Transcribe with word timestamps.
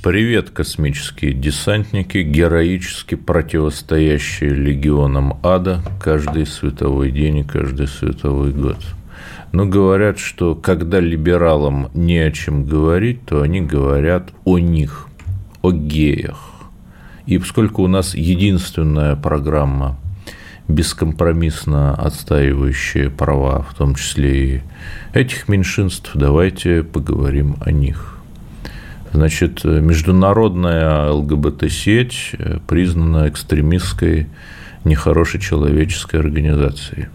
Привет, 0.00 0.50
космические 0.50 1.32
десантники, 1.32 2.18
героически 2.18 3.16
противостоящие 3.16 4.50
легионам 4.50 5.40
ада 5.42 5.82
каждый 6.00 6.46
световой 6.46 7.10
день 7.10 7.38
и 7.38 7.42
каждый 7.42 7.88
световой 7.88 8.52
год. 8.52 8.78
Но 9.50 9.66
говорят, 9.66 10.20
что 10.20 10.54
когда 10.54 11.00
либералам 11.00 11.90
не 11.94 12.18
о 12.18 12.30
чем 12.30 12.64
говорить, 12.64 13.26
то 13.26 13.42
они 13.42 13.60
говорят 13.60 14.30
о 14.44 14.60
них, 14.60 15.08
о 15.62 15.72
геях. 15.72 16.52
И 17.26 17.36
поскольку 17.38 17.82
у 17.82 17.88
нас 17.88 18.14
единственная 18.14 19.16
программа, 19.16 19.98
бескомпромиссно 20.68 21.96
отстаивающая 21.96 23.10
права, 23.10 23.62
в 23.62 23.74
том 23.74 23.96
числе 23.96 24.46
и 24.46 24.62
этих 25.12 25.48
меньшинств, 25.48 26.12
давайте 26.14 26.84
поговорим 26.84 27.56
о 27.60 27.72
них. 27.72 28.17
Значит, 29.12 29.64
международная 29.64 31.10
ЛГБТ-сеть 31.10 32.32
признана 32.66 33.28
экстремистской, 33.28 34.26
нехорошей 34.84 35.40
человеческой 35.40 36.20
организацией. 36.20 37.08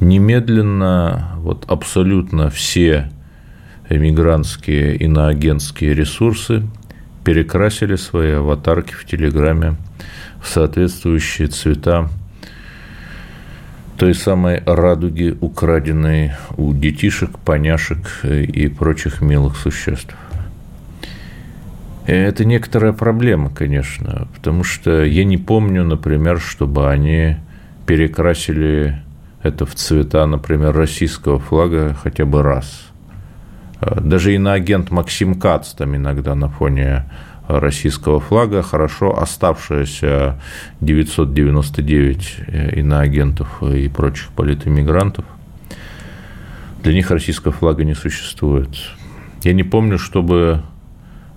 Немедленно 0.00 1.30
вот 1.36 1.64
абсолютно 1.68 2.50
все 2.50 3.10
эмигрантские 3.88 4.96
иноагентские 4.96 5.94
ресурсы 5.94 6.62
перекрасили 7.24 7.96
свои 7.96 8.32
аватарки 8.32 8.92
в 8.92 9.04
Телеграме 9.04 9.76
в 10.42 10.48
соответствующие 10.48 11.48
цвета 11.48 12.08
той 13.96 14.14
самой 14.14 14.62
радуги, 14.66 15.36
украденной 15.40 16.32
у 16.56 16.74
детишек, 16.74 17.38
поняшек 17.38 18.24
и 18.24 18.68
прочих 18.68 19.22
милых 19.22 19.56
существ. 19.56 20.14
Это 22.06 22.44
некоторая 22.44 22.92
проблема, 22.92 23.50
конечно, 23.50 24.28
потому 24.34 24.62
что 24.62 25.04
я 25.04 25.24
не 25.24 25.38
помню, 25.38 25.82
например, 25.84 26.40
чтобы 26.40 26.88
они 26.88 27.36
перекрасили 27.84 29.02
это 29.42 29.66
в 29.66 29.74
цвета, 29.74 30.24
например, 30.26 30.72
российского 30.72 31.40
флага 31.40 31.96
хотя 32.00 32.24
бы 32.24 32.42
раз. 32.42 32.86
Даже 33.80 34.34
иноагент 34.34 34.90
Максим 34.90 35.34
Кац 35.34 35.72
там 35.72 35.96
иногда 35.96 36.34
на 36.34 36.48
фоне 36.48 37.04
российского 37.48 38.20
флага, 38.20 38.62
хорошо 38.62 39.20
оставшиеся 39.20 40.40
999 40.80 42.74
иноагентов 42.76 43.62
и 43.62 43.88
прочих 43.88 44.28
политэмигрантов. 44.28 45.24
Для 46.82 46.92
них 46.92 47.10
российского 47.10 47.52
флага 47.52 47.84
не 47.84 47.94
существует. 47.94 48.70
Я 49.42 49.52
не 49.52 49.64
помню, 49.64 49.98
чтобы 49.98 50.62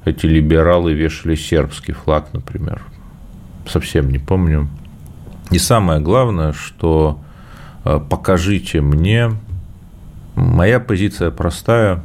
эти 0.09 0.25
либералы 0.25 0.93
вешали 0.93 1.35
сербский 1.35 1.93
флаг, 1.93 2.33
например. 2.33 2.81
Совсем 3.67 4.09
не 4.09 4.17
помню. 4.17 4.67
И 5.51 5.57
самое 5.57 5.99
главное, 5.99 6.53
что 6.53 7.19
э, 7.85 7.99
покажите 8.09 8.81
мне, 8.81 9.31
моя 10.35 10.79
позиция 10.79 11.31
простая. 11.31 12.03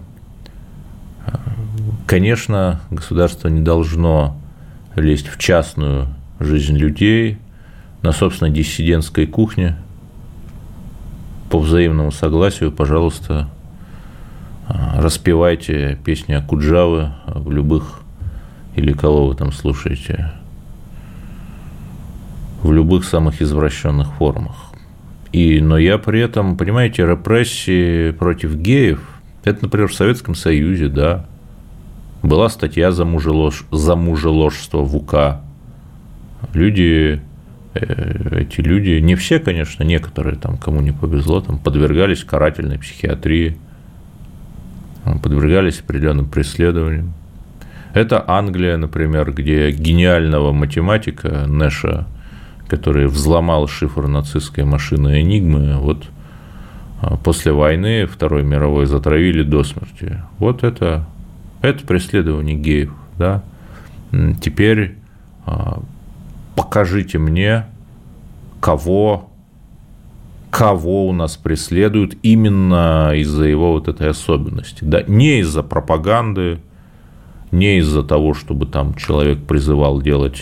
Конечно, 2.06 2.80
государство 2.90 3.48
не 3.48 3.61
должно 3.61 4.36
лезть 4.95 5.29
в 5.29 5.39
частную 5.39 6.08
жизнь 6.39 6.77
людей 6.77 7.39
на 8.02 8.12
собственной 8.12 8.52
диссидентской 8.52 9.27
кухне. 9.27 9.77
По 11.50 11.58
взаимному 11.58 12.12
согласию, 12.12 12.73
пожалуйста, 12.73 13.48
распевайте 14.69 15.98
песни 16.05 16.33
Акуджавы 16.33 17.13
в 17.27 17.51
любых, 17.51 18.01
или 18.77 18.92
кого 18.92 19.29
вы 19.29 19.35
там 19.35 19.52
слушаете, 19.52 20.33
в 22.63 22.73
любых 22.73 23.05
самых 23.05 23.42
извращенных 23.42 24.14
формах. 24.14 24.73
И, 25.33 25.61
но 25.61 25.77
я 25.77 25.98
при 25.98 26.20
этом, 26.20 26.57
понимаете, 26.57 27.03
репрессии 27.03 28.13
против 28.13 28.57
геев, 28.57 29.03
это, 29.42 29.64
например, 29.64 29.89
в 29.89 29.95
Советском 29.95 30.35
Союзе, 30.35 30.89
да, 30.89 31.27
была 32.23 32.48
статья 32.48 32.91
за, 32.92 33.05
мужелож, 33.05 33.67
за 33.70 33.97
мужеложство 33.97 34.79
в 34.79 34.97
УК. 34.97 35.41
Люди, 36.55 37.20
э, 37.74 38.41
эти 38.41 38.63
люди, 38.63 39.01
не 39.01 39.14
все, 39.17 39.41
конечно, 39.41 39.83
некоторые, 39.83 40.36
там, 40.36 40.57
кому 40.57 40.80
не 40.80 40.92
повезло, 40.92 41.42
там, 41.42 41.58
подвергались 41.58 42.24
карательной 42.24 42.79
психиатрии– 42.79 43.58
подвергались 45.23 45.81
определенным 45.81 46.27
преследованиям. 46.27 47.13
Это 47.92 48.25
Англия, 48.27 48.77
например, 48.77 49.33
где 49.33 49.70
гениального 49.70 50.53
математика 50.53 51.47
Нэша, 51.47 52.07
который 52.67 53.07
взломал 53.07 53.69
шифр 53.69 54.09
нацистской 54.09 54.65
машины 54.65 55.20
Энигмы, 55.20 55.77
вот 55.79 56.05
а, 57.01 57.17
после 57.17 57.53
войны 57.53 58.07
Второй 58.07 58.42
мировой 58.42 58.87
затравили 58.87 59.42
до 59.42 59.63
смерти. 59.63 60.20
Вот 60.39 60.65
это, 60.65 61.07
это 61.63 61.86
преследование 61.86 62.57
геев. 62.57 62.92
Да? 63.17 63.42
Теперь 64.41 64.97
а, 65.47 65.81
покажите 66.57 67.19
мне, 67.19 67.67
кого 68.61 69.31
кого 70.55 71.09
у 71.09 71.13
нас 71.13 71.37
преследуют 71.37 72.17
именно 72.23 73.11
из-за 73.17 73.45
его 73.45 73.73
вот 73.73 73.89
этой 73.89 74.09
особенности. 74.11 74.85
Да, 74.85 75.03
не 75.03 75.41
из-за 75.41 75.65
пропаганды, 75.65 76.61
не 77.51 77.79
из-за 77.79 78.05
того, 78.05 78.35
чтобы 78.35 78.67
там 78.67 78.95
человек 78.95 79.42
призывал 79.42 80.01
делать 80.01 80.41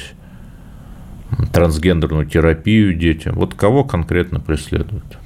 трансгендерную 1.55 2.27
терапию 2.27 2.95
детям. 2.95 3.37
Вот 3.37 3.55
кого 3.55 3.84
конкретно 3.84 4.39
преследуют? 4.39 5.19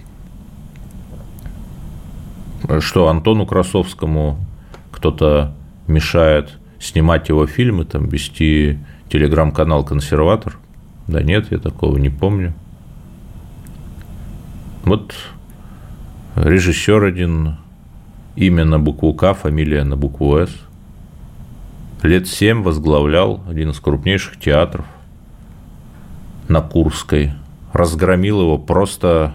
Что 2.78 3.08
Антону 3.08 3.44
Красовскому 3.44 4.38
кто-то 4.92 5.52
мешает 5.88 6.60
снимать 6.78 7.28
его 7.28 7.48
фильмы, 7.48 7.86
там, 7.86 8.08
вести 8.08 8.78
телеграм-канал 9.08 9.84
«Консерватор»? 9.84 10.58
Да 11.08 11.24
нет, 11.24 11.50
я 11.50 11.58
такого 11.58 11.96
не 11.96 12.08
помню. 12.08 12.54
Вот 14.86 15.16
режиссер 16.36 17.02
один, 17.02 17.56
имя 18.36 18.64
на 18.64 18.78
букву 18.78 19.14
К, 19.14 19.34
фамилия 19.34 19.82
на 19.82 19.96
букву 19.96 20.36
С. 20.38 20.50
Лет 22.04 22.28
семь 22.28 22.62
возглавлял 22.62 23.42
один 23.48 23.70
из 23.70 23.80
крупнейших 23.80 24.38
театров 24.38 24.86
на 26.46 26.60
Курской. 26.60 27.32
Разгромил 27.72 28.40
его 28.40 28.58
просто 28.58 29.34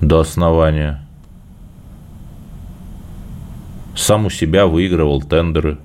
до 0.00 0.20
основания. 0.20 1.04
Сам 3.96 4.26
у 4.26 4.30
себя 4.30 4.68
выигрывал 4.68 5.22
тендеры. 5.22 5.78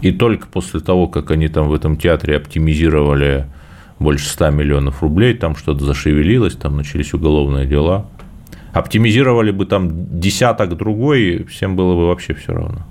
И 0.00 0.10
только 0.10 0.48
после 0.48 0.80
того, 0.80 1.06
как 1.06 1.30
они 1.30 1.46
там 1.46 1.68
в 1.68 1.74
этом 1.74 1.96
театре 1.96 2.36
оптимизировали 2.36 3.46
больше 4.02 4.28
100 4.28 4.50
миллионов 4.50 5.02
рублей, 5.02 5.34
там 5.34 5.56
что-то 5.56 5.84
зашевелилось, 5.84 6.54
там 6.54 6.76
начались 6.76 7.14
уголовные 7.14 7.66
дела. 7.66 8.06
Оптимизировали 8.72 9.50
бы 9.50 9.66
там 9.66 10.18
десяток 10.18 10.76
другой, 10.76 11.44
всем 11.44 11.76
было 11.76 11.94
бы 11.94 12.08
вообще 12.08 12.34
все 12.34 12.52
равно. 12.54 12.86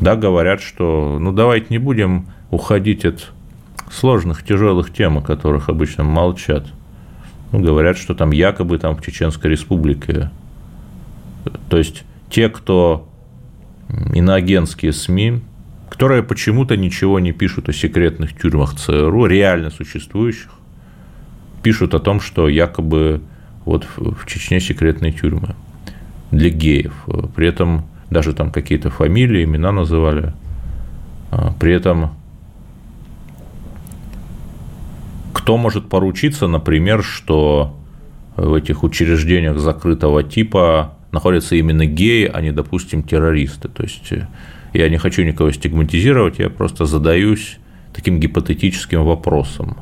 Да, 0.00 0.14
говорят, 0.14 0.60
что 0.60 1.18
ну 1.20 1.32
давайте 1.32 1.66
не 1.70 1.78
будем 1.78 2.26
уходить 2.50 3.04
от 3.04 3.32
сложных, 3.90 4.44
тяжелых 4.44 4.92
тем, 4.92 5.18
о 5.18 5.22
которых 5.22 5.68
обычно 5.68 6.04
молчат. 6.04 6.66
Ну, 7.50 7.60
говорят, 7.60 7.96
что 7.96 8.14
там 8.14 8.30
якобы 8.30 8.78
там 8.78 8.96
в 8.96 9.04
Чеченской 9.04 9.50
республике. 9.50 10.30
То 11.68 11.78
есть 11.78 12.04
те, 12.30 12.48
кто 12.48 13.08
иноагентские 14.12 14.92
СМИ, 14.92 15.40
которые 15.90 16.22
почему-то 16.22 16.76
ничего 16.76 17.20
не 17.20 17.32
пишут 17.32 17.68
о 17.68 17.72
секретных 17.72 18.38
тюрьмах 18.38 18.74
ЦРУ, 18.76 19.26
реально 19.26 19.70
существующих, 19.70 20.50
пишут 21.62 21.94
о 21.94 21.98
том, 21.98 22.20
что 22.20 22.48
якобы 22.48 23.20
вот 23.64 23.86
в 23.96 24.26
Чечне 24.26 24.60
секретные 24.60 25.12
тюрьмы 25.12 25.54
для 26.30 26.50
геев. 26.50 26.94
При 27.34 27.48
этом 27.48 27.86
даже 28.10 28.32
там 28.32 28.50
какие-то 28.50 28.90
фамилии, 28.90 29.44
имена 29.44 29.72
называли. 29.72 30.32
А, 31.30 31.52
при 31.58 31.72
этом 31.72 32.12
кто 35.32 35.56
может 35.56 35.88
поручиться, 35.88 36.46
например, 36.46 37.02
что 37.02 37.76
в 38.36 38.54
этих 38.54 38.82
учреждениях 38.82 39.58
закрытого 39.58 40.22
типа 40.22 40.94
находятся 41.12 41.56
именно 41.56 41.86
геи, 41.86 42.30
а 42.32 42.40
не, 42.40 42.52
допустим, 42.52 43.02
террористы. 43.02 43.68
То 43.68 43.82
есть 43.82 44.12
э, 44.12 44.28
я 44.78 44.88
не 44.88 44.96
хочу 44.96 45.22
никого 45.22 45.50
стигматизировать, 45.52 46.38
я 46.38 46.50
просто 46.50 46.86
задаюсь 46.86 47.58
таким 47.92 48.20
гипотетическим 48.20 49.04
вопросом. 49.04 49.78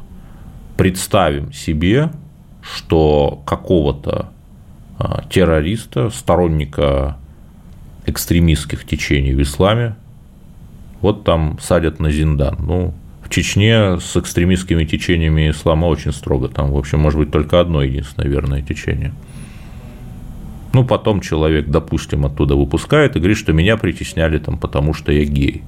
Представим 0.77 1.53
себе, 1.53 2.11
что 2.63 3.43
какого-то 3.47 4.31
а, 4.99 5.23
террориста, 5.31 6.11
сторонника 6.11 7.17
экстремистских 8.07 8.87
течений 8.87 9.35
в 9.35 9.43
исламе, 9.43 9.97
вот 11.01 11.25
там 11.25 11.59
садят 11.61 12.01
на 12.01 12.11
Зиндан. 12.11 12.57
Ну, 12.61 12.95
в 13.23 13.29
Чечне 13.29 13.99
с 14.01 14.17
экстремистскими 14.17 14.85
течениями 14.85 15.51
ислама 15.51 15.87
очень 15.87 16.13
строго. 16.13 16.49
Там, 16.49 16.71
в 16.71 16.77
общем, 16.77 17.01
может 17.01 17.19
быть 17.19 17.31
только 17.31 17.61
одно 17.61 17.83
единственное 17.83 18.29
верное 18.29 18.63
течение. 18.63 19.13
Ну, 20.77 20.85
потом 20.85 21.23
человек, 21.23 21.69
допустим, 21.69 22.27
оттуда 22.27 22.55
выпускает 22.55 23.17
и 23.17 23.19
говорит, 23.19 23.39
что 23.39 23.55
меня 23.55 23.79
притесняли 23.79 24.37
там, 24.37 24.59
потому 24.59 24.93
что 24.93 25.11
я 25.11 25.25
гей. 25.25 25.63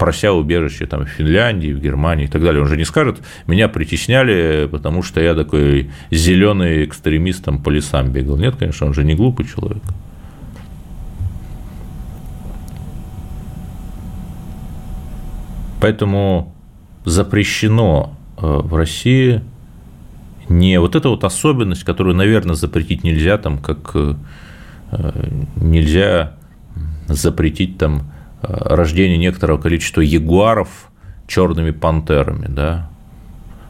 Прося 0.00 0.32
убежище 0.32 0.86
там, 0.86 1.04
в 1.04 1.08
Финляндии, 1.08 1.72
в 1.72 1.78
Германии 1.78 2.24
и 2.24 2.28
так 2.28 2.42
далее. 2.42 2.60
Он 2.60 2.66
же 2.66 2.76
не 2.76 2.84
скажет, 2.84 3.22
меня 3.46 3.68
притесняли, 3.68 4.68
потому 4.68 5.04
что 5.04 5.20
я 5.20 5.36
такой 5.36 5.92
зеленый 6.10 6.84
экстремист 6.84 7.44
там, 7.44 7.62
по 7.62 7.70
лесам 7.70 8.10
бегал. 8.10 8.36
Нет, 8.36 8.56
конечно, 8.56 8.88
он 8.88 8.94
же 8.94 9.04
не 9.04 9.14
глупый 9.14 9.46
человек. 9.46 9.84
Поэтому 15.80 16.52
запрещено 17.04 18.18
э, 18.38 18.44
в 18.44 18.74
России 18.74 19.40
не 20.58 20.78
вот 20.80 20.94
эта 20.94 21.08
вот 21.08 21.24
особенность, 21.24 21.84
которую, 21.84 22.16
наверное, 22.16 22.54
запретить 22.54 23.04
нельзя, 23.04 23.38
там, 23.38 23.58
как 23.58 23.92
э, 23.94 24.14
нельзя 25.56 26.34
запретить 27.06 27.78
там 27.78 28.12
э, 28.42 28.52
рождение 28.52 29.18
некоторого 29.18 29.58
количества 29.58 30.00
ягуаров 30.00 30.90
черными 31.26 31.70
пантерами, 31.70 32.46
да, 32.48 32.90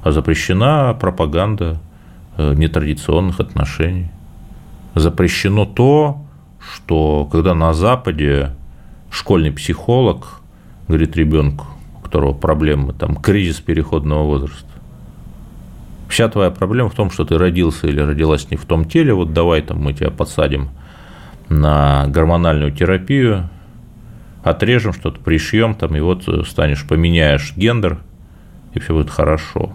а 0.03 0.11
запрещена 0.11 0.97
пропаганда 0.99 1.81
нетрадиционных 2.39 3.41
отношений. 3.41 4.11
Запрещено 4.95 5.67
то, 5.67 6.25
что 6.59 7.29
когда 7.31 7.55
на 7.55 7.75
Западе 7.75 8.57
школьный 9.11 9.53
психолог 9.53 10.41
говорит 10.89 11.17
ребенку, 11.17 11.67
которого 12.03 12.33
проблемы, 12.33 12.93
там, 12.93 13.17
кризис 13.17 13.61
переходного 13.61 14.25
возраста. 14.25 14.72
Вся 16.13 16.29
твоя 16.29 16.51
проблема 16.51 16.91
в 16.91 16.95
том, 16.95 17.11
что 17.11 17.25
ты 17.25 17.39
родился 17.39 17.87
или 17.87 17.99
родилась 17.99 18.51
не 18.51 18.59
в 18.59 18.67
том 18.67 18.85
теле, 18.85 19.15
вот 19.15 19.33
давай 19.33 19.63
там 19.63 19.79
мы 19.79 19.95
тебя 19.95 20.11
подсадим 20.11 20.69
на 21.49 22.05
гормональную 22.07 22.71
терапию, 22.71 23.49
отрежем 24.45 24.93
что-то, 24.93 25.19
пришьем 25.21 25.75
там, 25.75 25.97
и 25.97 26.01
вот 26.01 26.29
станешь, 26.47 26.87
поменяешь 26.87 27.55
гендер, 27.57 28.01
и 28.75 28.79
все 28.79 28.93
будет 28.93 29.09
хорошо. 29.09 29.75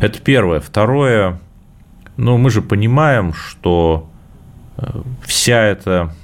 Это 0.00 0.18
первое. 0.18 0.60
Второе, 0.60 1.38
ну, 2.16 2.38
мы 2.38 2.48
же 2.48 2.62
понимаем, 2.62 3.34
что 3.34 4.08
э, 4.78 5.02
вся 5.20 5.60
эта 5.62 6.14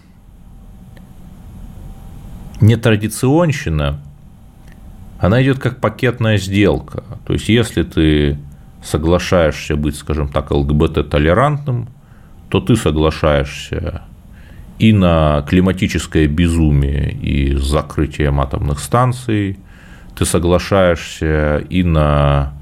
нетрадиционщина, 2.63 4.01
она 5.19 5.43
идет 5.43 5.59
как 5.59 5.81
пакетная 5.81 6.39
сделка. 6.39 7.05
То 7.27 7.33
есть, 7.33 7.49
если 7.49 7.83
ты 7.83 8.39
соглашаешься 8.83 9.77
быть, 9.77 9.97
скажем 9.97 10.29
так, 10.29 10.51
ЛГБТ-толерантным, 10.51 11.89
то 12.49 12.61
ты 12.61 12.77
соглашаешься 12.77 14.03
и 14.79 14.93
на 14.93 15.45
климатическое 15.49 16.27
безумие 16.27 17.13
и 17.13 17.55
закрытие 17.55 18.29
атомных 18.37 18.81
станций, 18.81 19.59
ты 20.17 20.25
соглашаешься 20.25 21.59
и 21.69 21.83
на, 21.83 22.53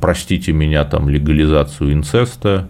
простите 0.00 0.52
меня, 0.52 0.84
там, 0.84 1.08
легализацию 1.08 1.92
инцеста, 1.92 2.68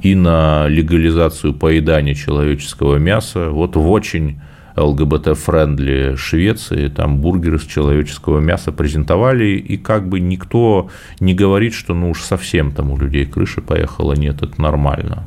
и 0.00 0.14
на 0.16 0.66
легализацию 0.66 1.54
поедания 1.54 2.14
человеческого 2.14 2.96
мяса. 2.96 3.50
Вот 3.50 3.76
в 3.76 3.88
очень 3.88 4.40
ЛГБТ- 4.76 5.30
friendly 5.30 6.16
Швеции, 6.16 6.88
там 6.88 7.18
бургеры 7.18 7.58
с 7.58 7.64
человеческого 7.64 8.40
мяса 8.40 8.72
презентовали, 8.72 9.56
и 9.56 9.76
как 9.76 10.08
бы 10.08 10.20
никто 10.20 10.90
не 11.20 11.34
говорит, 11.34 11.74
что 11.74 11.94
ну 11.94 12.10
уж 12.10 12.22
совсем 12.22 12.72
там 12.72 12.90
у 12.90 12.98
людей 12.98 13.26
крыша 13.26 13.60
поехала, 13.60 14.14
нет, 14.14 14.42
это 14.42 14.60
нормально. 14.60 15.24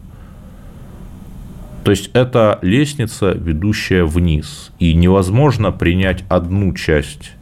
То 1.83 1.91
есть 1.91 2.09
это 2.13 2.57
лестница, 2.63 3.31
ведущая 3.31 4.05
вниз, 4.05 4.71
и 4.79 4.93
невозможно 4.95 5.71
принять 5.71 6.23
одну 6.29 6.73
часть 6.73 7.33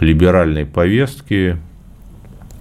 либеральной 0.00 0.66
повестки 0.66 1.56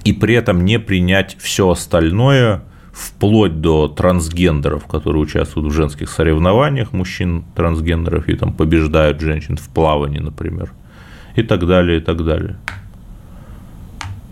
и 0.05 0.13
при 0.13 0.35
этом 0.35 0.63
не 0.63 0.79
принять 0.79 1.35
все 1.39 1.69
остальное– 1.69 2.63
вплоть 2.93 3.59
до 3.59 3.87
трансгендеров, 3.87 4.85
которые 4.85 5.23
участвуют 5.23 5.73
в 5.73 5.75
женских 5.75 6.09
соревнованиях, 6.09 6.93
мужчин 6.93 7.43
трансгендеров, 7.55 8.29
и 8.29 8.35
там 8.35 8.53
побеждают 8.53 9.19
женщин 9.19 9.57
в 9.57 9.67
плавании, 9.69 10.19
например, 10.19 10.71
и 11.35 11.41
так 11.41 11.65
далее, 11.65 11.97
и 11.97 12.01
так 12.01 12.23
далее. 12.23 12.57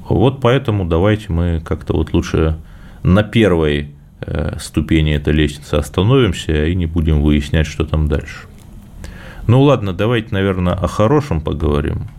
Вот 0.08 0.42
поэтому 0.42 0.86
давайте 0.86 1.32
мы 1.34 1.62
как-то 1.66 1.94
вот 1.94 2.14
лучше 2.14 2.58
на 3.02 3.24
первой 3.24 3.96
э, 4.20 4.58
ступени 4.60 5.16
этой 5.16 5.34
лестницы 5.34 5.76
остановимся 5.76 6.66
и 6.66 6.76
не 6.76 6.86
будем 6.86 7.22
выяснять, 7.22 7.66
что 7.66 7.84
там 7.84 8.08
дальше. 8.08 8.48
Ну 9.48 9.62
ладно, 9.64 9.92
давайте, 9.92 10.28
наверное, 10.32 10.74
о 10.74 10.88
хорошем 10.88 11.42
поговорим. 11.42 12.10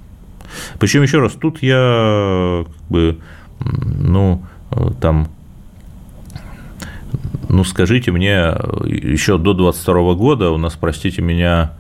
Причем 0.81 1.03
еще 1.03 1.21
раз, 1.21 1.33
тут 1.33 1.62
я 1.62 2.65
как 2.67 2.89
бы, 2.89 3.19
ну, 3.61 4.43
э, 4.73 4.91
там 5.00 5.29
ну, 7.52 7.64
скажите 7.64 8.10
мне, 8.10 8.54
еще 8.84 9.37
до 9.37 9.52
22 9.52 10.14
года 10.14 10.50
у 10.50 10.56
нас, 10.56 10.75
простите 10.75 11.20
меня, 11.20 11.75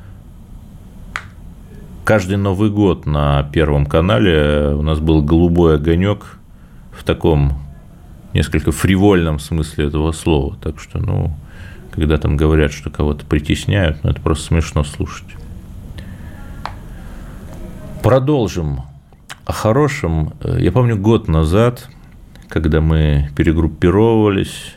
каждый 2.04 2.36
Новый 2.36 2.68
год 2.68 3.06
на 3.06 3.44
Первом 3.44 3.86
канале 3.86 4.74
у 4.74 4.82
нас 4.82 5.00
был 5.00 5.22
голубой 5.22 5.76
огонек 5.76 6.36
в 6.92 7.02
таком 7.04 7.54
несколько 8.34 8.70
фривольном 8.70 9.38
смысле 9.38 9.86
этого 9.86 10.12
слова. 10.12 10.58
Так 10.60 10.78
что, 10.78 10.98
ну, 10.98 11.34
когда 11.90 12.18
там 12.18 12.36
говорят, 12.36 12.70
что 12.70 12.90
кого-то 12.90 13.24
притесняют, 13.24 14.04
ну, 14.04 14.10
это 14.10 14.20
просто 14.20 14.48
смешно 14.48 14.84
слушать. 14.84 15.28
Продолжим 18.02 18.82
о 19.46 19.52
хорошем. 19.54 20.34
Я 20.44 20.70
помню 20.70 20.98
год 20.98 21.28
назад, 21.28 21.88
когда 22.48 22.82
мы 22.82 23.30
перегруппировывались, 23.34 24.74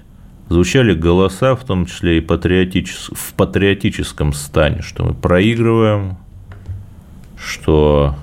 звучали 0.50 0.94
голоса, 0.94 1.56
в 1.56 1.64
том 1.64 1.86
числе 1.86 2.18
и 2.18 2.22
патриотичес... 2.22 3.10
в 3.14 3.34
патриотическом 3.34 4.34
стане, 4.34 4.82
что 4.82 5.04
мы 5.04 5.14
проигрываем, 5.14 6.18
что 7.38 8.16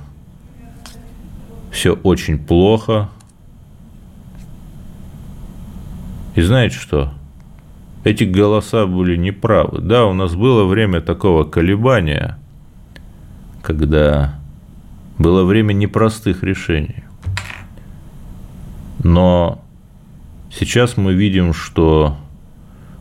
все 1.72 1.94
очень 1.94 2.38
плохо. 2.38 3.08
И 6.34 6.42
знаете 6.42 6.76
что? 6.76 7.12
Эти 8.04 8.24
голоса 8.24 8.86
были 8.86 9.16
неправы. 9.16 9.80
Да, 9.80 10.06
у 10.06 10.12
нас 10.12 10.34
было 10.34 10.64
время 10.64 11.00
такого 11.00 11.44
колебания, 11.44 12.38
когда 13.62 14.38
было 15.18 15.44
время 15.44 15.72
непростых 15.72 16.42
решений. 16.42 17.04
Но 19.04 19.62
Сейчас 20.54 20.98
мы 20.98 21.14
видим, 21.14 21.54
что 21.54 22.18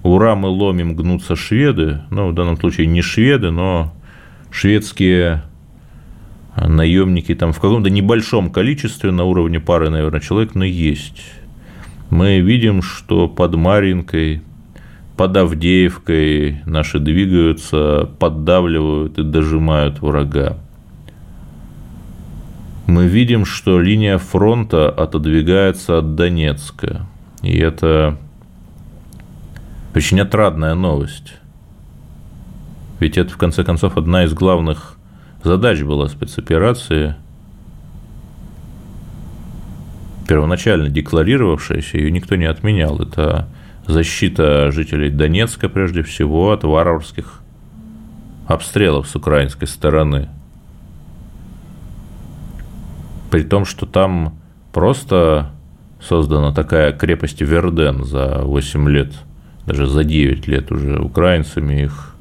ура, 0.04 0.36
мы 0.36 0.48
ломим, 0.48 0.96
гнутся 0.96 1.36
шведы, 1.36 2.02
ну, 2.10 2.30
в 2.30 2.34
данном 2.34 2.58
случае 2.58 2.88
не 2.88 3.02
шведы, 3.02 3.52
но 3.52 3.94
шведские 4.52 5.44
наемники 6.56 7.36
там 7.36 7.52
в 7.52 7.60
каком-то 7.60 7.90
небольшом 7.90 8.52
количестве, 8.52 9.12
на 9.12 9.26
уровне 9.26 9.60
пары, 9.60 9.90
наверное, 9.90 10.22
человек, 10.22 10.56
но 10.56 10.64
есть. 10.64 11.24
Мы 12.10 12.40
видим, 12.40 12.82
что 12.82 13.28
под 13.28 13.56
Маринкой, 13.56 14.42
под 15.18 15.36
Авдеевкой 15.36 16.62
наши 16.66 17.00
двигаются, 17.00 18.10
поддавливают 18.18 19.18
и 19.20 19.24
дожимают 19.24 20.02
врага. 20.02 20.58
Мы 22.88 23.08
видим, 23.08 23.46
что 23.46 23.80
линия 23.80 24.18
фронта 24.18 24.90
отодвигается 24.90 26.00
от 26.00 26.16
Донецка. 26.16 27.08
И 27.42 27.58
это 27.58 28.18
очень 29.96 30.20
отрадная 30.20 30.76
новость. 30.76 31.34
Ведь 33.00 33.18
это, 33.18 33.34
в 33.34 33.38
конце 33.38 33.64
концов, 33.64 33.98
одна 33.98 34.26
из 34.26 34.34
главных 34.34 34.98
задач 35.44 35.82
была 35.82 36.08
спецоперации, 36.08 37.16
первоначально 40.28 40.90
декларировавшаяся, 40.90 41.98
ее 41.98 42.12
никто 42.12 42.36
не 42.36 42.46
отменял. 42.46 43.02
Это 43.02 43.48
защита 43.88 44.72
жителей 44.72 45.10
Донецка, 45.10 45.68
прежде 45.68 46.04
всего, 46.04 46.52
от 46.52 46.64
варварских 46.64 47.42
обстрелов 48.48 49.08
с 49.08 49.16
украинской 49.16 49.66
стороны. 49.66 50.30
При 53.32 53.44
том, 53.44 53.66
что 53.66 53.86
там 53.86 54.38
просто 54.74 55.52
создана 56.02 56.52
такая 56.54 56.92
крепость 56.92 57.42
Верден 57.42 58.04
за 58.04 58.42
8 58.44 58.90
лет, 58.90 59.14
даже 59.66 59.88
за 59.88 60.04
9 60.04 60.48
лет 60.48 60.72
уже 60.72 61.00
украинцами 61.00 61.84
их 61.84 62.16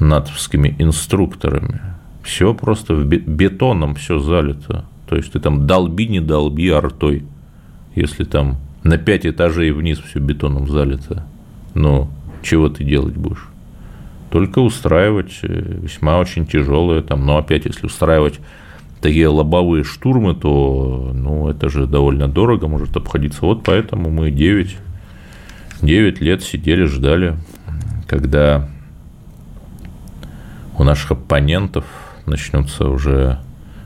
натовскими 0.00 0.74
инструкторами. 0.78 1.80
Все 2.22 2.52
просто 2.54 2.94
бетоном 2.94 3.94
все 3.94 4.18
залито. 4.18 4.84
То 5.08 5.16
есть 5.16 5.32
ты 5.32 5.40
там 5.40 5.66
долби, 5.66 6.06
не 6.08 6.20
долби 6.20 6.68
артой, 6.68 7.24
если 7.94 8.24
там 8.24 8.58
на 8.82 8.98
5 8.98 9.26
этажей 9.26 9.70
вниз 9.70 9.98
все 9.98 10.18
бетоном 10.18 10.68
залито. 10.68 11.24
Ну, 11.74 12.10
чего 12.42 12.68
ты 12.68 12.84
делать 12.84 13.16
будешь? 13.16 13.48
Только 14.30 14.58
устраивать 14.58 15.38
э, 15.42 15.78
весьма 15.82 16.18
очень 16.18 16.46
тяжелые 16.46 17.02
там, 17.02 17.24
но 17.24 17.38
опять, 17.38 17.64
если 17.64 17.86
устраивать 17.86 18.40
такие 19.00 19.28
лобовые 19.28 19.84
штурмы, 19.84 20.34
то 20.34 21.10
ну, 21.14 21.48
это 21.48 21.68
же 21.68 21.86
довольно 21.86 22.28
дорого 22.28 22.68
может 22.68 22.96
обходиться. 22.96 23.40
Вот 23.42 23.62
поэтому 23.64 24.10
мы 24.10 24.30
9, 24.30 24.76
9 25.82 26.20
лет 26.20 26.42
сидели, 26.42 26.84
ждали, 26.84 27.36
когда 28.06 28.68
у 30.76 30.84
наших 30.84 31.12
оппонентов 31.12 31.84
начнутся 32.26 32.88
уже 32.88 33.38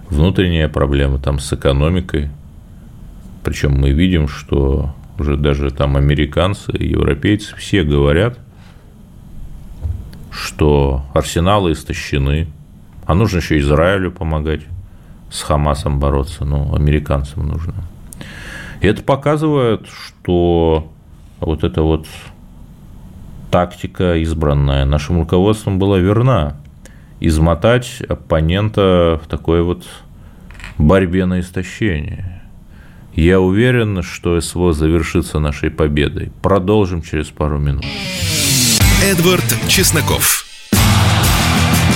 внутренние 0.08 0.68
проблемы 0.68 1.18
там 1.18 1.38
с 1.38 1.52
экономикой. 1.52 2.30
Причем 3.42 3.72
мы 3.72 3.90
видим, 3.90 4.28
что 4.28 4.94
уже 5.18 5.36
даже 5.36 5.70
там 5.70 5.96
американцы, 5.96 6.72
европейцы 6.72 7.56
все 7.56 7.82
говорят, 7.82 8.38
что 10.30 11.04
арсеналы 11.14 11.72
истощены, 11.72 12.48
а 13.06 13.14
нужно 13.14 13.38
еще 13.38 13.58
Израилю 13.58 14.12
помогать 14.12 14.62
с 15.32 15.42
Хамасом 15.42 15.98
бороться, 15.98 16.44
ну, 16.44 16.74
американцам 16.74 17.48
нужно. 17.48 17.74
И 18.80 18.86
это 18.86 19.02
показывает, 19.02 19.86
что 19.86 20.92
вот 21.40 21.64
эта 21.64 21.82
вот 21.82 22.06
тактика, 23.50 24.16
избранная 24.22 24.84
нашим 24.84 25.20
руководством, 25.20 25.78
была 25.78 25.98
верна. 25.98 26.56
Измотать 27.20 28.02
оппонента 28.08 29.20
в 29.22 29.28
такой 29.28 29.62
вот 29.62 29.84
борьбе 30.78 31.24
на 31.24 31.40
истощение. 31.40 32.42
Я 33.14 33.40
уверен, 33.40 34.02
что 34.02 34.40
СВО 34.40 34.72
завершится 34.72 35.38
нашей 35.38 35.70
победой. 35.70 36.32
Продолжим 36.42 37.02
через 37.02 37.28
пару 37.28 37.58
минут. 37.58 37.84
Эдвард 39.04 39.44
Чесноков. 39.68 40.44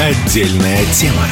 Отдельная 0.00 0.84
тема. 0.92 1.26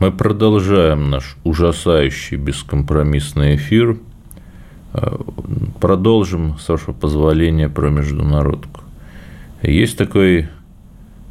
Мы 0.00 0.10
продолжаем 0.12 1.10
наш 1.10 1.36
ужасающий 1.44 2.38
бескомпромиссный 2.38 3.56
эфир. 3.56 3.98
Э, 4.94 5.18
продолжим, 5.78 6.58
с 6.58 6.70
вашего 6.70 6.94
позволения, 6.94 7.68
про 7.68 7.90
международку. 7.90 8.80
Есть 9.60 9.98
такой 9.98 10.48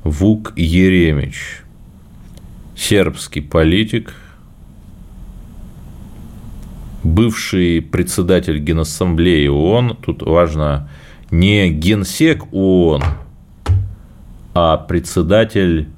Вук 0.04 0.54
Еремич, 0.56 1.64
сербский 2.76 3.42
политик, 3.42 4.14
бывший 7.04 7.82
председатель 7.82 8.60
Генассамблеи 8.60 9.48
ООН, 9.48 9.98
тут 10.06 10.22
важно 10.22 10.88
не 11.32 11.72
генсек 11.72 12.44
ООН, 12.54 13.02
а 14.54 14.78
председатель 14.78 15.90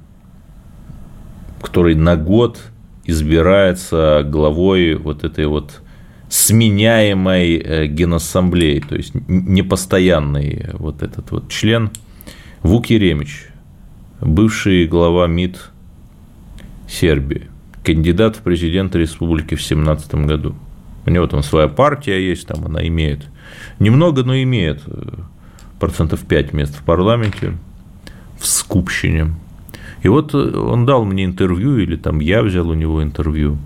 который 1.62 1.94
на 1.94 2.16
год 2.16 2.60
избирается 3.04 4.26
главой 4.28 4.94
вот 4.94 5.24
этой 5.24 5.46
вот 5.46 5.80
сменяемой 6.28 7.56
э, 7.56 7.86
генассамблеи, 7.86 8.80
то 8.80 8.96
есть 8.96 9.12
непостоянный 9.28 10.70
вот 10.74 11.02
этот 11.02 11.30
вот 11.30 11.50
член 11.50 11.90
Вук 12.62 12.86
Еремич, 12.86 13.48
бывший 14.20 14.86
глава 14.86 15.26
МИД 15.26 15.70
Сербии, 16.88 17.48
кандидат 17.84 18.36
в 18.36 18.40
президенты 18.40 18.98
республики 18.98 19.54
в 19.54 19.58
2017 19.58 20.14
году. 20.26 20.54
У 21.04 21.10
него 21.10 21.26
там 21.26 21.42
своя 21.42 21.68
партия 21.68 22.24
есть, 22.24 22.46
там 22.46 22.64
она 22.64 22.86
имеет 22.86 23.26
немного, 23.78 24.22
но 24.22 24.34
имеет 24.36 24.82
э, 24.86 25.08
процентов 25.80 26.20
5 26.20 26.52
мест 26.52 26.74
в 26.76 26.82
парламенте, 26.82 27.58
в 28.38 28.46
Скупщине. 28.46 29.34
И 30.02 30.08
вот 30.08 30.34
э, 30.34 30.38
он 30.38 30.84
дал 30.84 31.04
мне 31.04 31.24
интервью, 31.24 31.78
или 31.78 31.96
там 31.96 32.20
я 32.20 32.42
взял 32.42 32.68
у 32.68 32.74
него 32.74 33.02
интервью, 33.02 33.56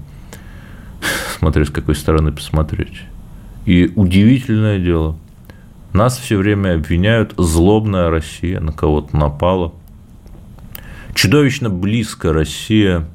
смотря 1.39 1.65
с 1.65 1.71
какой 1.71 1.95
стороны 1.95 2.31
посмотреть. 2.31 3.03
И 3.65 3.91
удивительное 3.97 4.79
дело, 4.79 5.17
нас 5.93 6.19
все 6.19 6.37
время 6.37 6.75
обвиняют, 6.75 7.35
злобная 7.39 8.11
Россия 8.11 8.61
на 8.61 8.73
кого-то 8.73 9.17
напала. 9.17 9.73
Чудовищно 11.15 11.71
близко 11.71 12.33
Россия 12.33 13.09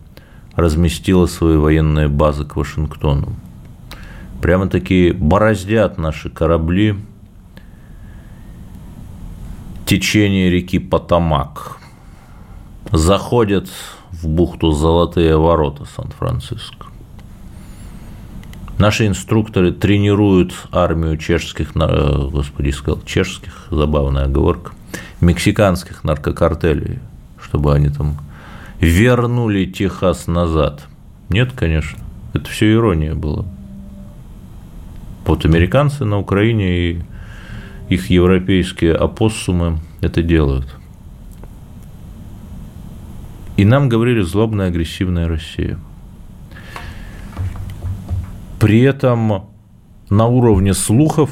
разместила 0.56 1.28
свои 1.28 1.58
военные 1.58 2.08
базы 2.08 2.44
к 2.44 2.56
Вашингтону. 2.56 3.36
Прямо 4.42 4.68
такие 4.68 5.14
бороздят 5.14 6.00
наши 6.00 6.32
корабли 6.32 6.96
течение 9.86 10.50
реки 10.50 10.80
Потамак– 10.80 11.78
заходят 12.92 13.70
в 14.12 14.28
бухту 14.28 14.72
Золотые 14.72 15.38
ворота 15.38 15.86
Сан-Франциско. 15.96 16.88
Наши 18.78 19.06
инструкторы 19.08 19.72
тренируют 19.72 20.54
армию 20.72 21.18
чешских, 21.18 21.72
э, 21.76 22.30
господи, 22.32 22.72
сказал, 22.72 23.02
чешских, 23.04 23.68
забавная 23.70 24.26
оговорка, 24.26 24.72
мексиканских 25.22 26.04
наркокартелей, 26.04 27.00
чтобы 27.40 27.74
они 27.74 27.90
там 27.90 28.18
вернули 28.80 29.66
Техас 29.66 30.26
назад. 30.28 30.88
Нет, 31.30 31.52
конечно, 31.56 32.00
это 32.34 32.50
все 32.50 32.74
ирония 32.74 33.14
была. 33.14 33.46
Вот 35.26 35.46
американцы 35.46 36.04
на 36.04 36.18
Украине 36.18 36.78
и 36.80 37.02
их 37.90 38.10
европейские 38.10 38.96
опоссумы 38.96 39.80
это 40.02 40.24
делают– 40.24 40.68
и 43.62 43.66
нам 43.66 43.90
говорили 43.90 44.22
злобная, 44.22 44.70
агрессивная 44.70 45.28
Россия. 45.28 45.78
При 48.60 48.82
этом 48.82 49.50
на 50.10 50.26
уровне 50.26 50.74
слухов 50.74 51.30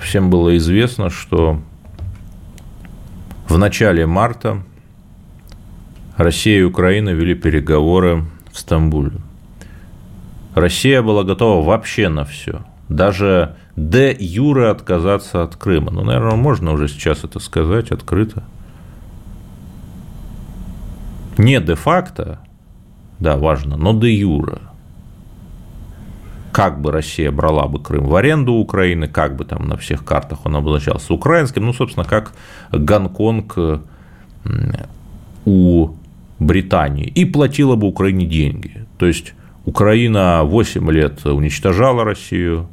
всем 0.00 0.28
было 0.28 0.56
известно, 0.56 1.08
что 1.08 1.60
в 3.48 3.56
начале 3.58 4.06
марта 4.06 4.60
Россия 6.16 6.58
и 6.58 6.64
Украина 6.64 7.10
вели 7.10 7.36
переговоры 7.36 8.24
в 8.50 8.58
Стамбуле. 8.58 9.20
Россия 10.56 11.00
была 11.00 11.22
готова 11.22 11.64
вообще 11.64 12.08
на 12.08 12.24
все. 12.24 12.62
Даже 12.88 13.54
де 13.76 14.16
юре 14.18 14.66
отказаться 14.66 15.44
от 15.44 15.54
Крыма. 15.54 15.92
Ну, 15.92 16.02
наверное, 16.02 16.34
можно 16.34 16.72
уже 16.72 16.88
сейчас 16.88 17.22
это 17.22 17.38
сказать 17.38 17.92
открыто– 17.92 18.42
не 21.40 21.60
де-факто, 21.60 22.38
да, 23.18 23.36
важно, 23.36 23.76
но 23.76 23.92
де 23.92 24.12
юра. 24.12 24.60
Как 26.52 26.80
бы 26.80 26.90
Россия 26.90 27.30
брала 27.30 27.66
бы 27.66 27.80
Крым 27.80 28.06
в 28.06 28.14
аренду 28.16 28.54
Украины, 28.54 29.06
как 29.06 29.36
бы 29.36 29.44
там 29.44 29.68
на 29.68 29.76
всех 29.76 30.04
картах 30.04 30.46
он 30.46 30.56
обозначался 30.56 31.14
украинским, 31.14 31.64
ну, 31.64 31.72
собственно, 31.72 32.04
как 32.04 32.32
Гонконг 32.72 33.56
у 35.44 35.88
Британии, 36.38 37.06
и 37.06 37.24
платила 37.24 37.76
бы 37.76 37.86
Украине 37.86 38.26
деньги. 38.26 38.84
То 38.98 39.06
есть 39.06 39.34
Украина 39.64 40.42
8 40.44 40.90
лет 40.90 41.24
уничтожала 41.24 42.04
Россию, 42.04 42.68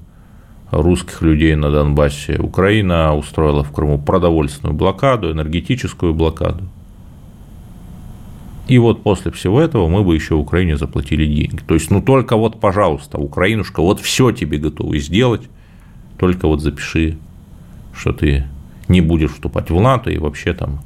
русских 0.72 1.22
людей 1.22 1.56
на 1.56 1.72
Донбассе. 1.72 2.38
Украина 2.40 3.16
устроила 3.16 3.64
в 3.64 3.72
Крыму 3.72 4.00
продовольственную 4.00 4.76
блокаду, 4.76 5.32
энергетическую 5.32 6.14
блокаду. 6.14 6.64
И 8.68 8.78
вот 8.80 9.04
после 9.04 9.32
всего 9.32 9.62
этого 9.62 9.88
мы 9.88 10.04
бы 10.04 10.14
еще 10.14 10.36
Украине 10.36 10.78
заплатили 10.78 11.26
деньги. 11.26 11.62
То 11.66 11.74
есть, 11.74 11.90
ну 11.90 12.02
только 12.02 12.36
вот, 12.36 12.60
пожалуйста, 12.60 13.18
Украинушка, 13.18 13.82
вот 13.82 14.02
все 14.02 14.32
тебе 14.32 14.58
готовы 14.58 15.00
сделать, 15.00 15.44
только 16.18 16.48
вот 16.48 16.62
запиши, 16.62 17.18
что 17.94 18.12
ты 18.12 18.46
не 18.88 19.02
будешь 19.02 19.32
вступать 19.32 19.70
в 19.70 19.80
НАТО 19.80 20.10
и 20.10 20.18
вообще 20.18 20.54
там 20.54 20.82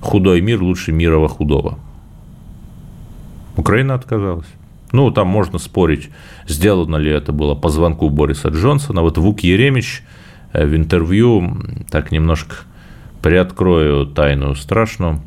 худой 0.00 0.40
мир 0.40 0.62
лучше 0.62 0.92
мира 0.92 1.26
худого. 1.28 1.78
Украина 3.56 3.94
отказалась. 3.94 4.48
Ну, 4.92 5.10
там 5.10 5.28
можно 5.28 5.58
спорить, 5.58 6.10
сделано 6.48 6.96
ли 6.96 7.10
это 7.10 7.32
было 7.32 7.54
по 7.54 7.68
звонку 7.68 8.08
Бориса 8.08 8.48
Джонсона. 8.48 9.02
Вот 9.02 9.18
Вук 9.18 9.40
Еремич 9.40 10.02
э, 10.52 10.66
в 10.66 10.74
интервью, 10.74 11.62
так 11.90 12.10
немножко 12.10 12.56
приоткрою 13.22 14.06
тайну 14.06 14.54
страшную, 14.54 15.20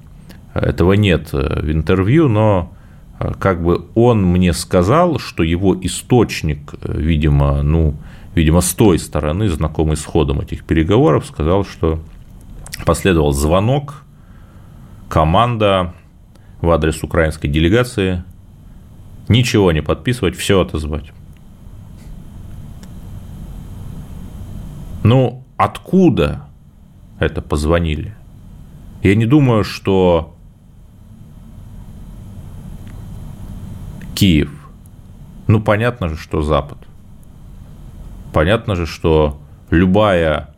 этого 0.53 0.93
нет 0.93 1.29
э, 1.33 1.61
в 1.61 1.71
интервью, 1.71 2.27
но 2.27 2.73
э, 3.19 3.31
как 3.39 3.63
бы 3.63 3.85
он 3.95 4.25
мне 4.25 4.53
сказал, 4.53 5.19
что 5.19 5.43
его 5.43 5.77
источник, 5.81 6.73
видимо, 6.83 7.61
ну, 7.63 7.95
видимо, 8.35 8.61
с 8.61 8.73
той 8.73 8.99
стороны, 8.99 9.49
знакомый 9.49 9.97
с 9.97 10.05
ходом 10.05 10.41
этих 10.41 10.63
переговоров, 10.63 11.25
сказал, 11.25 11.65
что 11.65 11.99
последовал 12.85 13.31
звонок, 13.31 14.03
команда 15.09 15.93
в 16.61 16.69
адрес 16.71 17.03
украинской 17.03 17.47
делегации 17.47 18.23
Ничего 19.27 19.71
не 19.71 19.81
подписывать, 19.81 20.35
все 20.35 20.59
отозвать. 20.61 21.11
Ну, 25.03 25.43
откуда 25.57 26.47
это 27.19 27.41
позвонили? 27.41 28.15
Я 29.01 29.15
не 29.15 29.25
думаю, 29.25 29.63
что 29.63 30.32
Киев. 34.15 34.51
Ну, 35.47 35.61
понятно 35.61 36.09
же, 36.09 36.17
что 36.17 36.41
Запад. 36.41 36.77
Понятно 38.31 38.75
же, 38.75 38.85
что 38.85 39.41
любая 39.69 40.49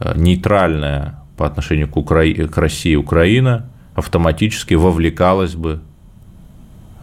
э, 0.00 0.12
нейтральная 0.16 1.20
по 1.36 1.46
отношению 1.46 1.88
к, 1.88 1.96
Укра... 1.96 2.24
к 2.24 2.58
России 2.58 2.96
Украина 2.96 3.70
автоматически 3.94 4.74
вовлекалась 4.74 5.54
бы 5.54 5.80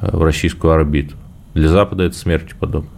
в 0.01 0.23
российскую 0.23 0.73
орбиту. 0.73 1.15
Для 1.53 1.69
Запада 1.69 2.03
это 2.03 2.15
смерти 2.15 2.53
подобно. 2.59 2.89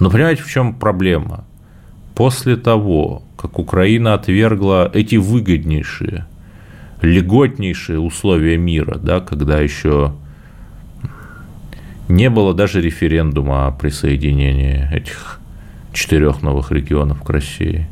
Но 0.00 0.10
понимаете, 0.10 0.42
в 0.42 0.50
чем 0.50 0.74
проблема? 0.74 1.44
После 2.14 2.56
того, 2.56 3.22
как 3.36 3.58
Украина 3.58 4.14
отвергла 4.14 4.90
эти 4.92 5.16
выгоднейшие, 5.16 6.26
льготнейшие 7.02 7.98
условия 7.98 8.56
мира, 8.56 8.98
да, 8.98 9.20
когда 9.20 9.60
еще 9.60 10.14
не 12.08 12.30
было 12.30 12.54
даже 12.54 12.80
референдума 12.80 13.66
о 13.66 13.72
присоединении 13.72 14.88
этих 14.92 15.40
четырех 15.92 16.42
новых 16.42 16.72
регионов 16.72 17.22
к 17.22 17.30
России, 17.30 17.86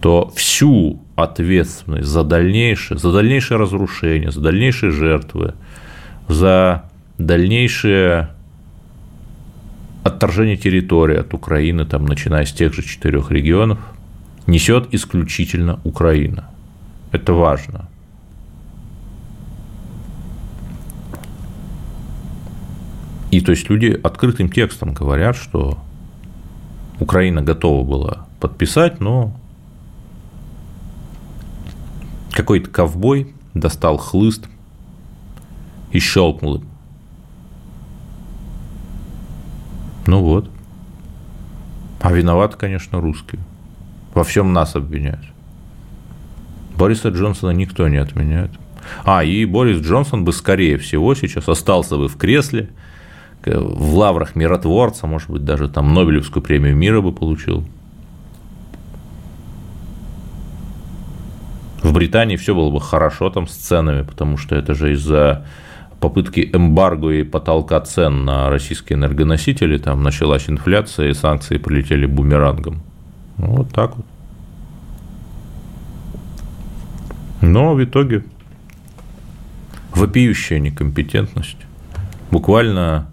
то 0.00 0.32
всю 0.34 1.00
ответственность 1.16 2.08
за 2.08 2.24
дальнейшее, 2.24 2.98
за 2.98 3.12
дальнейшее 3.12 3.58
разрушение, 3.58 4.30
за 4.30 4.40
дальнейшие 4.40 4.92
жертвы– 4.92 5.54
за 6.28 6.84
дальнейшее 7.18 8.30
отторжение 10.02 10.56
территории 10.56 11.18
от 11.18 11.34
Украины, 11.34 11.84
там, 11.84 12.06
начиная 12.06 12.44
с 12.44 12.52
тех 12.52 12.74
же 12.74 12.82
четырех 12.82 13.30
регионов, 13.30 13.78
несет 14.46 14.92
исключительно 14.92 15.80
Украина. 15.84 16.48
Это 17.12 17.32
важно. 17.32 17.88
И 23.32 23.40
то 23.40 23.50
есть 23.50 23.68
люди 23.68 23.98
открытым 24.04 24.50
текстом 24.50 24.92
говорят, 24.92 25.36
что 25.36 25.78
Украина 27.00 27.42
готова 27.42 27.82
была 27.82 28.26
подписать, 28.38 29.00
но 29.00 29.34
какой-то 32.30 32.70
ковбой 32.70 33.34
достал 33.54 33.96
хлыст, 33.96 34.46
и 35.92 35.98
щелкнул 35.98 36.56
им. 36.56 36.64
Ну 40.06 40.22
вот. 40.22 40.50
А 42.00 42.12
виноват, 42.12 42.56
конечно, 42.56 43.00
русские. 43.00 43.40
Во 44.14 44.24
всем 44.24 44.52
нас 44.52 44.74
обвиняют. 44.76 45.24
Бориса 46.76 47.08
Джонсона 47.08 47.50
никто 47.50 47.88
не 47.88 47.98
отменяет. 47.98 48.50
А, 49.04 49.24
и 49.24 49.44
Борис 49.46 49.80
Джонсон 49.80 50.24
бы, 50.24 50.32
скорее 50.32 50.76
всего, 50.76 51.14
сейчас 51.14 51.48
остался 51.48 51.96
бы 51.96 52.08
в 52.08 52.16
кресле, 52.16 52.70
в 53.46 53.94
лаврах 53.94 54.34
миротворца, 54.36 55.06
может 55.06 55.30
быть, 55.30 55.44
даже 55.44 55.68
там 55.68 55.92
Нобелевскую 55.94 56.42
премию 56.42 56.76
мира 56.76 57.00
бы 57.00 57.12
получил. 57.12 57.64
В 61.82 61.92
Британии 61.92 62.36
все 62.36 62.54
было 62.54 62.70
бы 62.70 62.80
хорошо 62.80 63.30
там 63.30 63.48
с 63.48 63.52
ценами, 63.52 64.02
потому 64.02 64.36
что 64.36 64.54
это 64.54 64.74
же 64.74 64.92
из-за 64.92 65.44
попытки 66.00 66.48
эмбарго 66.52 67.10
и 67.10 67.22
потолка 67.22 67.80
цен 67.80 68.24
на 68.24 68.50
российские 68.50 68.98
энергоносители, 68.98 69.78
там 69.78 70.02
началась 70.02 70.48
инфляция, 70.48 71.10
и 71.10 71.14
санкции 71.14 71.58
полетели 71.58 72.06
бумерангом. 72.06 72.82
Ну, 73.38 73.56
вот 73.56 73.72
так 73.72 73.96
вот. 73.96 74.06
Но 77.40 77.74
в 77.74 77.82
итоге 77.82 78.24
вопиющая 79.94 80.58
некомпетентность. 80.58 81.58
Буквально 82.30 83.11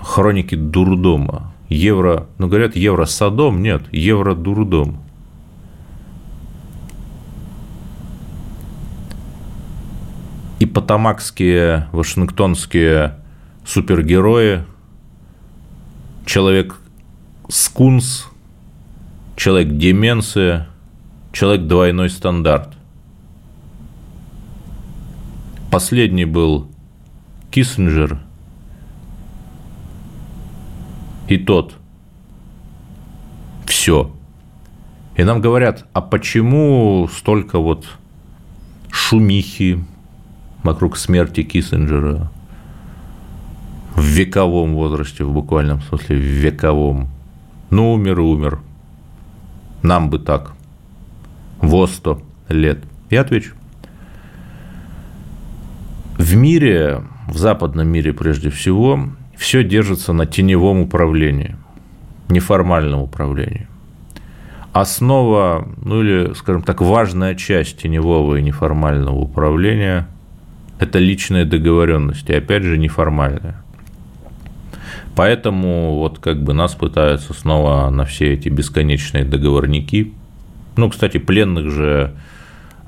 хроники 0.00 0.54
дурдома. 0.54 1.52
Евро, 1.68 2.26
ну 2.38 2.48
говорят, 2.48 2.76
евро-садом, 2.76 3.62
нет, 3.62 3.82
евро-дурдом. 3.92 5.00
и 10.58 10.66
потамакские, 10.66 11.88
вашингтонские 11.92 13.16
супергерои, 13.64 14.64
человек 16.26 16.80
скунс, 17.48 18.26
человек 19.36 19.76
деменция, 19.76 20.68
человек 21.32 21.66
двойной 21.66 22.10
стандарт. 22.10 22.74
Последний 25.70 26.24
был 26.24 26.68
Киссинджер, 27.50 28.20
и 31.28 31.36
тот. 31.36 31.74
Все. 33.66 34.10
И 35.16 35.24
нам 35.24 35.40
говорят, 35.40 35.84
а 35.92 36.00
почему 36.00 37.08
столько 37.12 37.58
вот 37.58 37.86
шумихи, 38.90 39.84
вокруг 40.62 40.96
смерти 40.96 41.42
Киссинджера 41.42 42.30
в 43.94 44.02
вековом 44.02 44.74
возрасте, 44.74 45.24
в 45.24 45.32
буквальном 45.32 45.80
смысле, 45.82 46.16
в 46.16 46.20
вековом. 46.20 47.08
Ну, 47.70 47.92
умер 47.92 48.20
и 48.20 48.22
умер. 48.22 48.60
Нам 49.82 50.08
бы 50.08 50.18
так. 50.18 50.52
Во 51.60 51.86
сто 51.86 52.22
лет. 52.48 52.78
Я 53.10 53.22
отвечу. 53.22 53.54
В 56.16 56.36
мире, 56.36 57.02
в 57.26 57.36
западном 57.36 57.88
мире 57.88 58.12
прежде 58.12 58.50
всего, 58.50 59.08
все 59.38 59.62
держится 59.62 60.12
на 60.12 60.26
теневом 60.26 60.80
управлении, 60.80 61.56
неформальном 62.28 63.00
управлении. 63.00 63.68
Основа, 64.72 65.66
ну 65.82 66.02
или, 66.02 66.34
скажем 66.34 66.62
так, 66.62 66.80
важная 66.80 67.34
часть 67.36 67.78
теневого 67.78 68.36
и 68.36 68.42
неформального 68.42 69.14
управления– 69.14 70.08
это 70.78 70.98
личная 70.98 71.44
договоренность, 71.44 72.28
и 72.28 72.34
опять 72.34 72.64
же 72.64 72.76
неформальная. 72.76 73.62
Поэтому 75.14 75.98
вот 75.98 76.18
как 76.18 76.42
бы 76.42 76.52
нас 76.52 76.74
пытаются 76.74 77.32
снова 77.32 77.90
на 77.90 78.04
все 78.04 78.34
эти 78.34 78.48
бесконечные 78.48 79.24
договорники. 79.24 80.12
Ну, 80.76 80.90
кстати, 80.90 81.18
пленных 81.18 81.70
же 81.70 82.14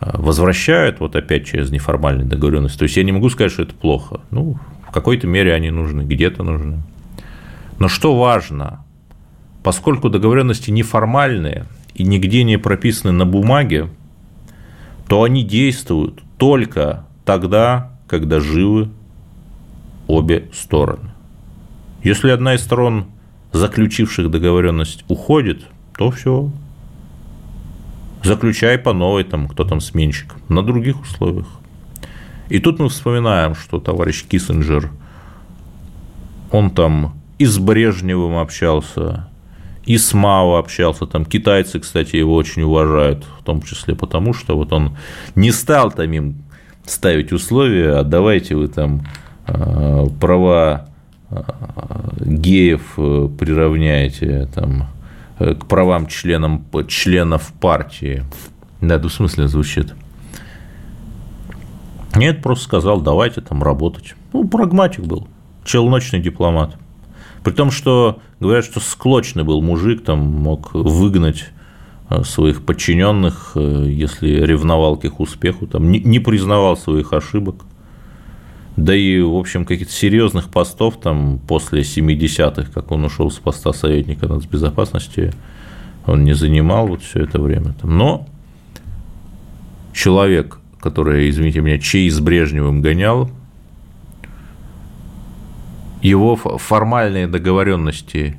э, 0.01 0.11
возвращают 0.15 1.01
вот 1.01 1.17
опять 1.17 1.47
через 1.47 1.71
неформальные 1.71 2.27
договоренности. 2.27 2.79
То 2.79 2.85
есть 2.85 2.97
я 2.97 3.03
не 3.03 3.11
могу 3.11 3.31
сказать, 3.31 3.51
что 3.51 3.63
это 3.63 3.75
плохо. 3.75 4.21
Ну, 4.31 4.59
в 4.91 4.93
какой-то 4.93 5.29
мере 5.29 5.55
они 5.55 5.71
нужны, 5.71 6.03
где-то 6.03 6.43
нужны. 6.43 6.83
Но 7.79 7.87
что 7.87 8.19
важно, 8.19 8.85
поскольку 9.63 10.11
договоренности 10.11 10.73
неформальные 10.73 11.67
и 11.95 12.03
нигде 12.03 12.43
не 12.43 12.57
прописаны 12.57 13.13
на 13.13 13.25
бумаге, 13.25 13.89
то 15.07 15.23
они 15.23 15.45
действуют 15.45 16.21
только 16.39 17.07
тогда, 17.25 17.93
когда 18.09 18.41
живы 18.41 18.91
обе 20.09 20.49
стороны. 20.53 21.11
Если 22.03 22.31
одна 22.31 22.57
из 22.57 22.63
сторон, 22.63 23.07
заключивших 23.53 24.29
договоренность, 24.29 25.05
уходит, 25.07 25.63
то 25.97 26.11
все. 26.11 26.51
Заключай 28.25 28.77
по 28.77 28.93
новой, 28.93 29.23
там, 29.23 29.47
кто 29.47 29.63
там 29.63 29.81
сменщик, 29.81 30.35
на 30.49 30.65
других 30.65 31.01
условиях. 31.01 31.60
И 32.51 32.59
тут 32.59 32.81
мы 32.81 32.89
вспоминаем, 32.89 33.55
что 33.55 33.79
товарищ 33.79 34.25
Киссинджер, 34.25 34.91
он 36.51 36.71
там 36.71 37.15
и 37.39 37.47
с 37.47 37.59
Брежневым 37.59 38.37
общался, 38.37 39.29
и 39.87 39.97
с 39.97 40.13
Мао 40.13 40.57
общался, 40.57 41.07
там 41.07 41.25
китайцы, 41.25 41.79
кстати, 41.79 42.17
его 42.17 42.35
очень 42.35 42.63
уважают, 42.63 43.25
в 43.39 43.45
том 43.45 43.63
числе 43.63 43.95
потому, 43.95 44.35
что 44.35 44.57
вот 44.57 44.73
он 44.73 44.97
не 45.37 45.53
стал 45.53 45.93
там 45.93 46.13
им 46.13 46.35
ставить 46.85 47.33
условия, 47.33 47.99
а 47.99 48.03
давайте 48.03 48.57
вы 48.57 48.67
там 48.67 49.07
э, 49.47 50.07
права 50.21 50.89
э, 51.31 51.43
геев 52.21 52.95
э, 52.97 53.29
приравняете 53.39 54.49
там, 54.53 54.89
к 55.39 55.67
правам 55.67 56.09
членам, 56.09 56.65
членов 56.89 57.53
партии. 57.61 58.25
Да, 58.81 58.97
это 58.97 59.09
в 59.09 59.13
смысле 59.13 59.49
звучит. 59.49 59.95
Нет, 62.21 62.43
просто 62.43 62.65
сказал, 62.65 63.01
давайте 63.01 63.41
там 63.41 63.63
работать. 63.63 64.15
Ну, 64.35 64.47
прагматик 64.47 65.07
был, 65.07 65.27
челночный 65.65 66.21
дипломат. 66.21 66.77
При 67.43 67.53
том, 67.53 67.71
что 67.71 68.21
говорят, 68.41 68.67
что 68.67 68.79
склочный 68.79 69.43
был 69.43 69.63
мужик, 69.63 70.05
там 70.05 70.19
мог 70.19 70.75
выгнать 70.75 71.47
э, 72.11 72.23
своих 72.25 72.67
подчиненных, 72.67 73.53
э, 73.55 73.87
если 73.89 74.29
ревновал 74.33 74.99
к 74.99 75.07
их 75.07 75.19
успеху, 75.19 75.67
там, 75.67 75.91
не, 75.91 76.19
признавал 76.19 76.77
своих 76.77 77.15
ошибок. 77.15 77.65
Да 78.77 78.95
и, 78.95 79.23
в 79.23 79.37
общем, 79.37 79.65
каких-то 79.65 79.93
серьезных 79.95 80.51
постов 80.51 81.01
там 81.01 81.39
после 81.49 81.81
70-х, 81.81 82.71
как 82.75 82.93
он 82.93 83.03
ушел 83.07 83.31
с 83.31 83.39
поста 83.39 83.73
советника 83.73 84.29
нацбезопасности, 84.29 85.33
он 86.07 86.25
не 86.25 86.35
занимал 86.35 86.87
вот 86.87 87.01
все 87.01 87.21
это 87.21 87.41
время. 87.41 87.75
Но 87.83 88.27
человек, 89.95 90.60
который, 90.81 91.29
извините 91.29 91.61
меня, 91.61 91.79
чей 91.79 92.09
с 92.11 92.19
Брежневым 92.21 92.81
гонял, 92.81 93.31
его 96.03 96.37
формальные 96.37 97.27
договоренности 97.27 98.37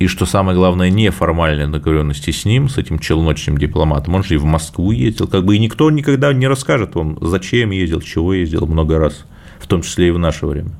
и, 0.00 0.08
что 0.08 0.26
самое 0.26 0.56
главное, 0.56 0.90
неформальные 0.90 1.68
договоренности 1.68 2.30
с 2.30 2.44
ним, 2.44 2.68
с 2.68 2.78
этим 2.78 2.98
челночным 2.98 3.56
дипломатом, 3.56 4.16
он 4.16 4.24
же 4.24 4.34
и 4.34 4.38
в 4.38 4.44
Москву 4.44 4.90
ездил, 4.90 5.28
как 5.28 5.44
бы 5.44 5.56
и 5.56 5.60
никто 5.60 5.90
никогда 5.90 6.32
не 6.32 6.48
расскажет 6.48 6.96
вам, 6.96 7.16
зачем 7.20 7.70
ездил, 7.70 8.00
чего 8.00 8.34
ездил 8.34 8.66
много 8.66 8.98
раз, 8.98 9.24
в 9.60 9.68
том 9.68 9.82
числе 9.82 10.08
и 10.08 10.10
в 10.10 10.18
наше 10.18 10.46
время. 10.46 10.72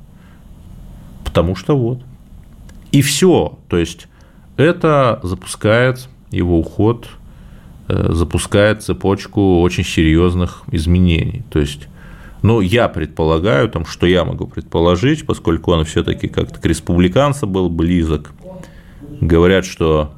Потому 1.24 1.54
что 1.54 1.76
вот. 1.76 2.02
И 2.90 3.02
все. 3.02 3.58
То 3.68 3.78
есть 3.78 4.08
это 4.56 5.20
запускает 5.22 6.08
его 6.30 6.58
уход, 6.58 7.08
запускает 7.88 8.82
цепочку 8.82 9.60
очень 9.60 9.84
серьезных 9.84 10.62
изменений. 10.70 11.42
То 11.50 11.58
есть 11.58 11.88
ну, 12.44 12.60
я 12.60 12.88
предполагаю, 12.88 13.70
там, 13.70 13.86
что 13.86 14.06
я 14.06 14.22
могу 14.22 14.46
предположить, 14.46 15.24
поскольку 15.24 15.72
он 15.72 15.86
все-таки 15.86 16.28
как-то 16.28 16.60
к 16.60 16.66
республиканцам 16.66 17.50
был 17.50 17.70
близок. 17.70 18.32
Говорят, 19.22 19.64
что 19.64 20.12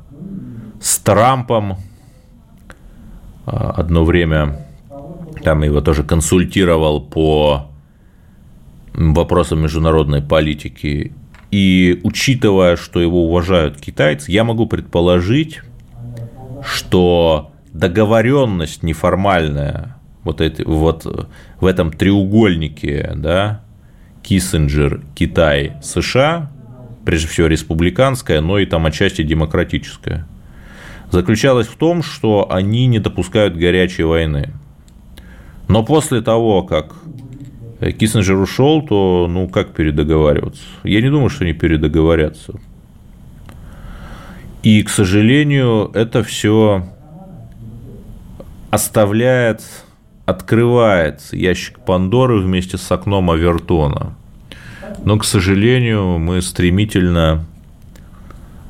с 0.80 0.98
Трампом 0.98 1.76
а, 3.46 3.70
одно 3.70 4.04
время 4.04 4.66
там 5.44 5.62
его 5.62 5.80
тоже 5.80 6.02
консультировал 6.02 7.00
по 7.00 7.70
вопросам 8.92 9.62
международной 9.62 10.20
политики. 10.20 11.12
И 11.52 12.00
учитывая, 12.02 12.74
что 12.74 13.00
его 13.00 13.26
уважают 13.26 13.80
китайцы, 13.80 14.32
я 14.32 14.42
могу 14.42 14.66
предположить, 14.66 15.60
что 16.64 17.52
договоренность 17.78 18.82
неформальная 18.82 19.96
вот, 20.24 20.40
эти, 20.40 20.62
вот 20.62 21.30
в 21.60 21.66
этом 21.66 21.92
треугольнике, 21.92 23.12
да, 23.16 23.62
Киссинджер, 24.22 25.02
Китай, 25.14 25.74
США, 25.82 26.50
прежде 27.04 27.28
всего 27.28 27.46
республиканская, 27.46 28.40
но 28.40 28.58
и 28.58 28.66
там 28.66 28.86
отчасти 28.86 29.22
демократическая, 29.22 30.26
заключалась 31.10 31.68
в 31.68 31.76
том, 31.76 32.02
что 32.02 32.50
они 32.50 32.86
не 32.86 32.98
допускают 32.98 33.56
горячей 33.56 34.02
войны. 34.02 34.52
Но 35.68 35.84
после 35.84 36.22
того, 36.22 36.62
как 36.62 36.94
Киссинджер 37.80 38.36
ушел, 38.36 38.82
то 38.82 39.28
ну 39.30 39.48
как 39.48 39.74
передоговариваться? 39.74 40.62
Я 40.82 41.00
не 41.02 41.10
думаю, 41.10 41.28
что 41.28 41.44
они 41.44 41.52
передоговорятся. 41.52 42.54
И, 44.62 44.82
к 44.82 44.88
сожалению, 44.88 45.92
это 45.94 46.24
все 46.24 46.88
оставляет 48.76 49.62
открывается 50.26 51.34
ящик 51.34 51.78
Пандоры 51.80 52.40
вместе 52.40 52.76
с 52.76 52.92
окном 52.92 53.30
Авертона. 53.30 54.14
Но, 55.04 55.18
к 55.18 55.24
сожалению, 55.24 56.18
мы 56.18 56.42
стремительно 56.42 57.46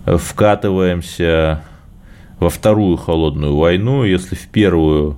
вкатываемся 0.05 1.65
во 2.39 2.51
вторую 2.51 2.97
холодную 2.97 3.57
войну. 3.57 4.05
Если 4.05 4.37
в 4.37 4.47
первую 4.49 5.17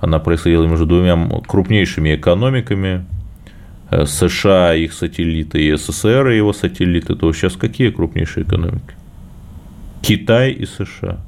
она 0.00 0.20
происходила 0.20 0.66
между 0.66 0.86
двумя 0.86 1.16
крупнейшими 1.46 2.14
экономиками, 2.14 3.06
э, 3.90 4.06
США, 4.06 4.74
их 4.74 4.92
сателлиты, 4.92 5.60
и 5.60 5.76
СССР, 5.76 6.28
и 6.28 6.36
его 6.36 6.52
сателлиты, 6.52 7.16
то 7.16 7.32
сейчас 7.32 7.56
какие 7.56 7.90
крупнейшие 7.90 8.44
экономики? 8.44 8.94
Китай 10.02 10.52
и 10.52 10.66
США. 10.66 11.18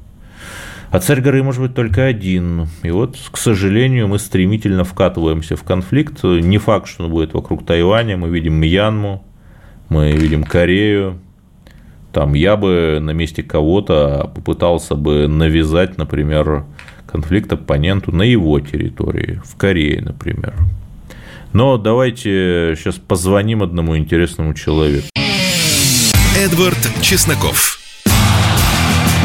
А 0.89 0.99
царь 0.99 1.21
горы 1.21 1.43
может 1.43 1.61
быть 1.61 1.75
только 1.75 2.05
один. 2.05 2.67
И 2.83 2.91
вот, 2.91 3.17
к 3.31 3.37
сожалению, 3.37 4.07
мы 4.07 4.19
стремительно 4.19 4.83
вкатываемся 4.83 5.55
в 5.55 5.63
конфликт. 5.63 6.23
Не 6.23 6.57
факт, 6.57 6.87
что 6.87 7.05
он 7.05 7.11
будет 7.11 7.33
вокруг 7.33 7.65
Тайваня. 7.65 8.15
Мы 8.15 8.29
видим 8.29 8.53
Мьянму, 8.53 9.23
мы 9.89 10.13
видим 10.13 10.43
Корею. 10.43 11.19
Там 12.13 12.33
я 12.33 12.55
бы 12.55 12.99
на 13.01 13.11
месте 13.11 13.43
кого-то 13.43 14.31
попытался 14.33 14.95
бы 14.95 15.27
навязать, 15.27 15.97
например, 15.97 16.63
конфликт 17.05 17.51
оппоненту 17.51 18.11
на 18.11 18.23
его 18.23 18.59
территории, 18.59 19.41
в 19.45 19.55
Корее, 19.55 20.01
например. 20.01 20.53
Но 21.53 21.77
давайте 21.77 22.75
сейчас 22.77 22.95
позвоним 22.95 23.61
одному 23.61 23.97
интересному 23.97 24.53
человеку. 24.53 25.07
Эдвард 26.37 26.77
Чесноков. 27.01 27.79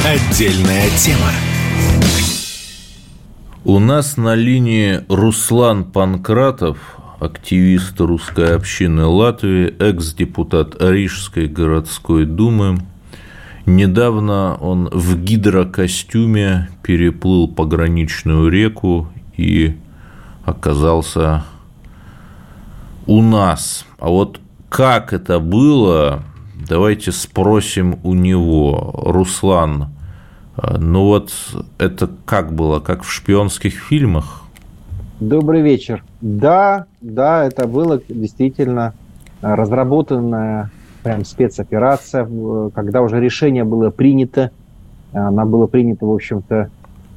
Отдельная 0.04 0.88
тема. 0.98 1.30
У 3.64 3.78
нас 3.78 4.16
на 4.16 4.34
линии 4.34 5.04
Руслан 5.08 5.84
Панкратов, 5.84 6.78
активист 7.20 8.00
русской 8.00 8.56
общины 8.56 9.04
Латвии, 9.04 9.72
экс-депутат 9.78 10.82
Рижской 10.82 11.46
городской 11.46 12.26
думы. 12.26 12.78
Недавно 13.64 14.56
он 14.56 14.88
в 14.92 15.16
гидрокостюме 15.16 16.70
переплыл 16.82 17.46
пограничную 17.46 18.48
реку 18.48 19.08
и 19.36 19.76
оказался 20.44 21.44
у 23.06 23.22
нас. 23.22 23.86
А 24.00 24.08
вот 24.08 24.40
как 24.68 25.12
это 25.12 25.38
было, 25.38 26.24
давайте 26.68 27.12
спросим 27.12 28.00
у 28.02 28.14
него. 28.14 28.92
Руслан, 29.06 29.90
ну 30.56 31.06
вот 31.06 31.32
это 31.78 32.10
как 32.24 32.52
было, 32.52 32.80
как 32.80 33.02
в 33.02 33.10
шпионских 33.10 33.74
фильмах? 33.74 34.42
Добрый 35.20 35.62
вечер. 35.62 36.04
Да, 36.20 36.86
да, 37.00 37.44
это 37.44 37.66
было 37.66 38.00
действительно 38.08 38.94
разработанная 39.40 40.70
прям 41.02 41.24
спецоперация, 41.24 42.28
когда 42.74 43.02
уже 43.02 43.20
решение 43.20 43.64
было 43.64 43.90
принято. 43.90 44.50
Она 45.12 45.44
была 45.44 45.66
принята, 45.66 46.06
в 46.06 46.12
общем-то, 46.12 46.70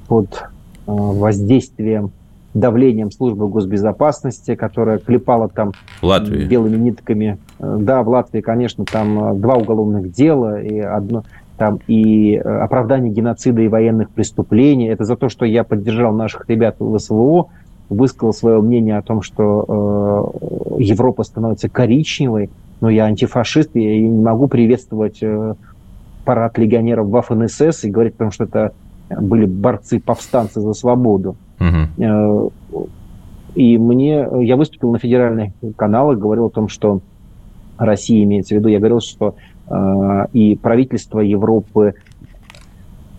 под 0.08 0.44
воздействием, 0.86 2.12
давлением 2.54 3.12
службы 3.12 3.48
госбезопасности, 3.48 4.56
которая 4.56 4.98
клепала 4.98 5.50
там 5.50 5.74
Латвии. 6.02 6.46
белыми 6.46 6.78
нитками. 6.78 7.38
Да, 7.60 8.04
в 8.04 8.10
Латвии, 8.10 8.42
конечно, 8.42 8.86
там 8.86 9.40
два 9.42 9.56
уголовных 9.56 10.12
дела 10.12 10.62
и 10.62 10.80
одно, 10.80 11.24
там 11.58 11.80
и 11.88 12.36
э, 12.36 12.40
оправдание 12.40 13.12
геноцида 13.12 13.62
и 13.62 13.68
военных 13.68 14.10
преступлений. 14.10 14.88
Это 14.88 15.06
за 15.06 15.16
то, 15.16 15.30
что 15.30 15.46
я 15.46 15.64
поддержал 15.64 16.14
наших 16.14 16.50
ребят 16.50 16.76
в 16.80 16.98
СВО, 16.98 17.48
высказал 17.90 18.34
свое 18.34 18.62
мнение 18.62 18.98
о 18.98 19.02
том, 19.02 19.22
что 19.22 20.34
э, 20.78 20.84
Европа 20.84 21.24
становится 21.24 21.70
коричневой, 21.70 22.50
но 22.82 22.90
я 22.90 23.06
антифашист, 23.06 23.72
я 23.76 24.02
не 24.02 24.22
могу 24.22 24.48
приветствовать 24.48 25.20
э, 25.22 25.56
парад 26.26 26.58
легионеров 26.58 27.08
Waffen 27.08 27.48
СС 27.48 27.84
и 27.86 27.90
говорить 27.90 28.16
о 28.16 28.20
том, 28.20 28.32
что 28.32 28.46
это 28.46 28.74
были 29.10 29.46
борцы-повстанцы 29.46 30.60
за 30.60 30.74
свободу. 30.74 31.36
Uh-huh. 31.60 32.52
И 33.54 33.78
мне, 33.78 34.28
я 34.42 34.58
выступил 34.58 34.92
на 34.92 34.98
федеральных 34.98 35.54
каналах, 35.78 36.18
говорил 36.18 36.48
о 36.48 36.50
том, 36.50 36.68
что 36.68 37.02
Россия 37.78 38.24
имеется 38.24 38.56
в 38.56 38.58
виду, 38.60 38.70
я 38.70 38.80
говорил, 38.80 39.02
что 39.02 39.36
Э, 39.68 40.28
и 40.32 40.56
правительства 40.56 41.20
Европы 41.20 41.94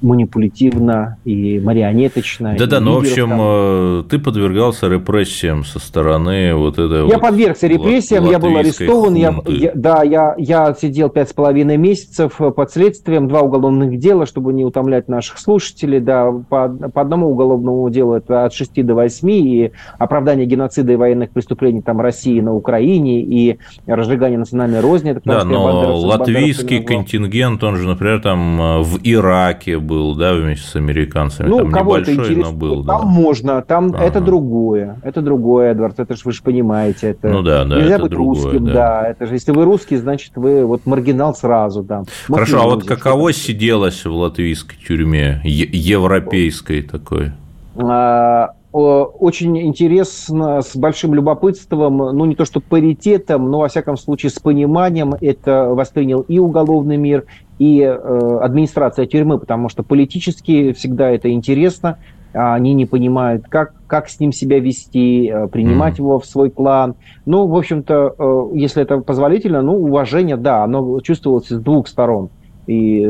манипулятивно 0.01 1.19
и 1.25 1.59
марионеточно. 1.61 2.57
Да-да, 2.59 2.81
ну, 2.81 2.95
в 2.95 2.99
общем, 2.99 3.31
э, 3.39 4.05
ты 4.09 4.19
подвергался 4.19 4.89
репрессиям 4.89 5.65
со 5.65 5.79
стороны 5.79 6.55
вот 6.55 6.79
этой 6.79 6.99
Я 7.09 7.15
вот 7.15 7.21
подвергся 7.21 7.67
репрессиям, 7.67 8.29
я 8.31 8.39
был 8.39 8.57
арестован, 8.57 9.15
я, 9.15 9.35
я, 9.47 9.73
да, 9.75 10.03
я, 10.03 10.35
я 10.39 10.75
сидел 10.75 11.09
пять 11.09 11.31
с 11.31 11.33
половиной 11.33 11.77
месяцев 11.77 12.37
под 12.37 12.71
следствием, 12.71 13.29
два 13.29 13.41
уголовных 13.41 13.99
дела, 13.99 14.27
чтобы 14.27 14.53
не 14.53 14.65
утомлять 14.65 15.09
наших 15.09 15.39
слушателей, 15.39 16.01
да, 16.01 16.31
по, 16.31 16.69
по 16.69 17.01
одному 17.01 17.31
уголовному 17.31 17.89
делу 17.91 18.15
это 18.15 18.45
от 18.45 18.55
6 18.55 18.85
до 18.85 18.95
8, 18.95 19.31
и 19.31 19.73
оправдание 19.99 20.47
геноцида 20.47 20.93
и 20.93 20.97
военных 20.97 21.31
преступлений 21.31 21.83
там 21.83 22.01
России 22.01 22.41
на 22.41 22.55
Украине, 22.55 23.23
и 23.23 23.59
разжигание 23.87 24.39
национальной 24.39 24.81
розни. 24.81 25.13
Это, 25.13 25.21
да, 25.25 25.45
но 25.45 25.97
латвийский 25.99 26.83
контингент, 26.83 27.63
он 27.65 27.77
же, 27.77 27.87
например, 27.87 28.21
там 28.21 28.61
э, 28.61 28.79
в 28.83 28.99
Ираке 29.03 29.79
был, 29.87 30.15
да, 30.15 30.35
вместе 30.35 30.67
с 30.67 30.77
американцами. 30.77 31.49
Ну, 31.49 31.71
там 31.71 31.91
это 31.93 32.15
интересно, 32.15 32.53
был, 32.53 32.85
там 32.85 33.01
да. 33.01 33.07
можно, 33.07 33.63
там 33.63 33.93
ага. 33.95 34.05
это 34.05 34.21
другое, 34.21 35.01
это 35.03 35.23
другое, 35.23 35.73
Эдвард, 35.73 35.99
это 35.99 36.15
же 36.15 36.23
вы 36.25 36.33
же 36.33 36.43
понимаете, 36.43 37.11
это 37.11 37.29
ну 37.29 37.43
да, 37.43 37.65
да, 37.65 37.77
нельзя 37.77 37.95
это 37.95 38.03
быть 38.03 38.11
другое, 38.11 38.43
русским, 38.43 38.65
да. 38.67 38.73
да, 38.73 39.09
это 39.09 39.27
же 39.27 39.35
если 39.35 39.53
вы 39.53 39.65
русский, 39.65 39.97
значит 39.97 40.33
вы 40.37 40.67
вот 40.67 40.87
маргинал 40.87 41.35
сразу, 41.35 41.83
да. 41.83 42.05
Хорошо, 42.29 42.63
а 42.63 42.65
вот 42.65 42.85
каково 42.85 43.33
сиделось 43.33 44.05
в 44.05 44.13
латвийской 44.13 44.77
тюрьме, 44.77 45.41
европейской 45.45 46.83
такой? 46.83 47.33
А, 47.77 48.53
очень 48.73 49.59
интересно, 49.59 50.61
с 50.61 50.77
большим 50.77 51.15
любопытством, 51.15 51.97
ну 51.97 52.25
не 52.27 52.35
то 52.35 52.45
что 52.45 52.61
паритетом, 52.61 53.51
но 53.51 53.61
во 53.61 53.69
всяком 53.69 53.97
случае 53.97 54.29
с 54.29 54.39
пониманием 54.39 55.15
это 55.21 55.69
воспринял 55.69 56.21
и 56.21 56.39
уголовный 56.39 56.99
мир, 56.99 57.25
и 57.59 57.81
э, 57.81 58.39
администрация 58.43 59.07
тюрьмы, 59.07 59.39
потому 59.39 59.69
что 59.69 59.83
политически 59.83 60.73
всегда 60.73 61.11
это 61.11 61.31
интересно, 61.31 61.99
они 62.33 62.75
не 62.75 62.85
понимают, 62.85 63.47
как, 63.49 63.73
как 63.87 64.09
с 64.09 64.21
ним 64.21 64.33
себя 64.33 64.61
вести, 64.61 65.29
э, 65.29 65.49
принимать 65.49 65.95
mm. 65.95 65.99
его 65.99 66.21
в 66.21 66.27
свой 66.27 66.51
клан. 66.51 66.95
Ну, 67.25 67.47
в 67.47 67.57
общем-то, 67.57 68.15
э, 68.19 68.57
если 68.57 68.83
это 68.83 68.99
позволительно, 68.99 69.63
ну, 69.63 69.77
уважение, 69.77 70.37
да, 70.37 70.65
оно 70.65 71.01
чувствовалось 71.01 71.49
с 71.49 71.59
двух 71.59 71.89
сторон. 71.89 72.29
И... 72.67 73.07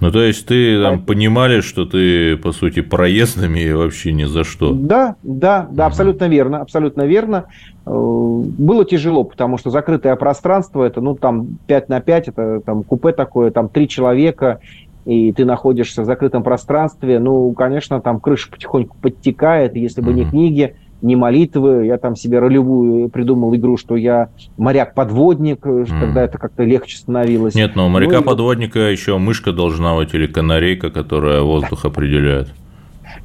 Ну, 0.00 0.10
то 0.10 0.20
есть 0.20 0.46
ты 0.46 0.82
там 0.82 1.00
понимали, 1.00 1.60
что 1.60 1.84
ты, 1.84 2.36
по 2.36 2.52
сути, 2.52 2.80
проездами 2.80 3.60
и 3.60 3.72
вообще 3.72 4.12
ни 4.12 4.24
за 4.24 4.42
что. 4.42 4.72
Да, 4.72 5.16
да, 5.22 5.68
да, 5.70 5.86
абсолютно 5.86 6.28
верно, 6.28 6.60
абсолютно 6.60 7.02
верно. 7.02 7.44
Э, 7.86 7.90
было 7.90 8.84
тяжело, 8.84 9.22
потому 9.22 9.58
что 9.58 9.70
закрытое 9.70 10.16
пространство, 10.16 10.82
это, 10.82 11.00
ну, 11.00 11.14
там, 11.14 11.58
5 11.68 11.88
на 11.88 12.00
5, 12.00 12.28
это 12.28 12.60
там 12.64 12.82
купе 12.82 13.12
такое, 13.12 13.52
там, 13.52 13.68
три 13.68 13.88
человека, 13.88 14.60
и 15.04 15.32
ты 15.32 15.44
находишься 15.44 16.02
в 16.02 16.04
закрытом 16.04 16.42
пространстве, 16.42 17.20
ну, 17.20 17.52
конечно, 17.52 18.00
там 18.00 18.18
крыша 18.18 18.50
потихоньку 18.50 18.96
подтекает, 19.00 19.76
если 19.76 20.00
бы 20.00 20.10
mm-hmm. 20.10 20.14
не 20.14 20.24
книги, 20.24 20.76
не 21.02 21.16
молитвы. 21.16 21.86
Я 21.86 21.98
там 21.98 22.16
себе 22.16 22.38
ролевую 22.38 23.08
придумал 23.08 23.54
игру, 23.56 23.76
что 23.76 23.96
я 23.96 24.28
моряк-подводник, 24.56 25.64
mm. 25.64 26.00
тогда 26.00 26.24
это 26.24 26.38
как-то 26.38 26.64
легче 26.64 26.98
становилось. 26.98 27.54
Нет, 27.54 27.76
но 27.76 27.86
у 27.86 27.88
моряка-подводника 27.88 28.78
ну, 28.78 28.84
еще 28.86 29.18
мышка 29.18 29.52
должна 29.52 29.94
быть 29.94 30.14
или 30.14 30.26
канарейка, 30.26 30.90
которая 30.90 31.42
воздух 31.42 31.84
определяет. 31.84 32.48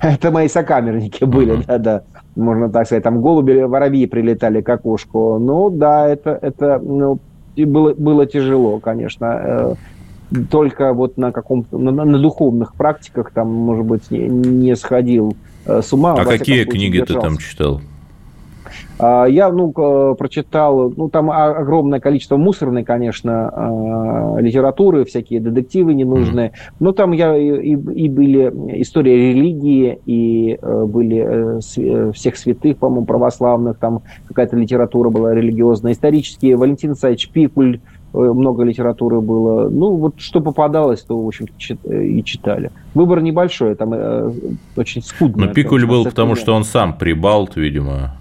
Это 0.02 0.32
мои 0.32 0.48
сокамерники 0.48 1.24
были, 1.24 1.64
да-да. 1.68 2.04
Можно 2.36 2.70
так 2.70 2.86
сказать, 2.86 3.04
там 3.04 3.22
голуби, 3.22 3.62
воробьи 3.62 4.08
прилетали 4.08 4.62
к 4.62 4.70
окошку. 4.70 5.38
Ну, 5.38 5.70
да, 5.70 6.08
это, 6.08 6.38
это 6.42 6.80
ну, 6.80 7.20
было, 7.56 7.94
было 7.94 8.26
тяжело, 8.26 8.80
конечно. 8.80 9.76
Только 10.50 10.94
вот 10.94 11.18
на 11.18 11.32
каком-то, 11.32 11.78
на, 11.78 11.92
на 11.92 12.20
духовных 12.20 12.74
практиках 12.74 13.32
там, 13.32 13.50
может 13.50 13.86
быть, 13.86 14.12
не, 14.12 14.28
не 14.28 14.76
сходил 14.76 15.36
Э, 15.66 15.82
с 15.82 15.94
ума. 15.94 16.14
А 16.14 16.26
какие 16.26 16.64
книги 16.64 16.98
держался. 16.98 17.14
ты 17.14 17.22
там 17.22 17.38
читал? 17.38 17.82
А, 18.98 19.26
я, 19.26 19.52
ну, 19.52 19.72
прочитал, 20.16 20.94
ну, 20.96 21.10
там 21.10 21.32
огромное 21.32 22.00
количество 22.00 22.38
мусорной, 22.38 22.84
конечно, 22.84 23.50
а, 23.50 24.38
литературы, 24.40 25.06
всякие 25.06 25.40
детективы 25.40 25.94
ненужные. 25.94 26.50
Mm. 26.50 26.74
Но 26.80 26.92
там 26.92 27.12
я 27.12 27.36
и, 27.36 27.72
и 27.72 28.10
были 28.10 28.52
истории 28.82 29.34
религии, 29.34 30.00
и 30.06 30.58
э, 30.62 30.86
были 30.86 31.58
э, 31.58 32.12
всех 32.14 32.38
святых, 32.38 32.78
по-моему, 32.78 33.06
православных, 33.06 33.78
там 33.78 34.04
какая-то 34.28 34.56
литература 34.56 35.10
была 35.10 35.34
религиозная, 35.34 35.94
исторические. 35.94 36.56
Валентин 36.56 36.94
Исаевич 36.94 37.30
Пикуль, 37.30 37.80
много 38.14 38.64
литературы 38.64 39.22
было. 39.22 39.70
Ну, 39.70 39.96
вот 39.96 40.20
что 40.20 40.42
попадалось, 40.42 41.02
то, 41.02 41.22
в 41.22 41.28
общем 41.28 41.48
и 41.90 42.24
читали. 42.24 42.72
Выбор 42.94 43.22
небольшой, 43.22 43.76
там 43.76 43.94
э, 43.94 44.32
очень 44.76 45.02
скудно. 45.02 45.48
Но 45.48 45.54
Пикуль 45.54 45.86
был, 45.86 46.06
потому 46.06 46.36
что 46.36 46.54
он 46.54 46.64
сам 46.64 46.98
прибалт, 46.98 47.56
видимо 47.56 48.16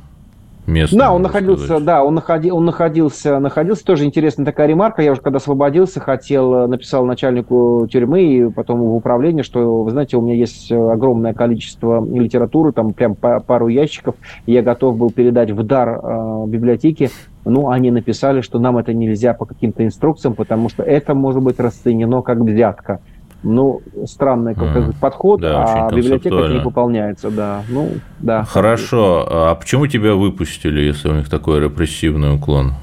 местный. 0.71 0.99
Да, 0.99 1.13
он 1.13 1.23
находился, 1.23 1.65
сказать. 1.65 1.85
да, 1.85 2.05
он, 2.05 2.15
находи, 2.15 2.51
он 2.51 2.65
находился, 2.65 3.39
находился, 3.39 3.85
тоже 3.85 4.05
интересная 4.05 4.47
такая 4.47 4.67
ремарка, 4.67 5.03
я 5.03 5.13
уже 5.13 5.21
когда 5.21 5.37
освободился, 5.37 6.01
хотел, 6.01 6.69
написал 6.69 7.05
начальнику 7.05 7.87
тюрьмы 7.91 8.23
и 8.23 8.51
потом 8.51 8.81
в 8.81 8.95
управление, 8.95 9.43
что, 9.43 9.83
вы 9.83 9.91
знаете, 9.91 10.17
у 10.17 10.23
меня 10.23 10.35
есть 10.35 10.73
огромное 10.73 11.35
количество 11.35 12.05
литературы, 12.05 12.73
там 12.73 12.93
прям 12.93 13.15
пару 13.15 13.69
ящиков, 13.69 14.15
я 14.47 14.63
готов 14.63 14.97
был 14.97 15.11
передать 15.11 15.51
в 15.51 15.63
дар 15.63 16.01
э, 16.03 16.45
библиотеке, 16.47 17.11
ну, 17.45 17.71
они 17.71 17.91
написали, 17.91 18.43
что 18.43 18.59
нам 18.59 18.77
это 18.79 18.93
нельзя 18.93 19.35
по 19.35 19.47
каким-то 19.47 19.85
инструкциям, 19.85 20.35
потому 20.35 20.69
что 20.69 20.83
это 20.83 21.15
может 21.15 21.43
быть 21.43 21.59
расценено 21.59 22.23
как 22.23 22.39
взятка. 22.39 23.01
Ну, 23.42 23.81
странный 24.05 24.53
mm. 24.53 24.96
подход, 25.00 25.40
да, 25.40 25.87
а 25.87 25.90
библиотека 25.90 26.48
не 26.48 26.61
пополняется, 26.61 27.31
да. 27.31 27.62
Ну, 27.68 27.88
да. 28.18 28.44
Хорошо. 28.44 29.26
А 29.31 29.55
почему 29.55 29.87
тебя 29.87 30.14
выпустили, 30.14 30.81
если 30.81 31.09
у 31.09 31.14
них 31.14 31.31
такой 31.31 31.61
репрессивный 31.61 32.35
уклон? 32.35 32.74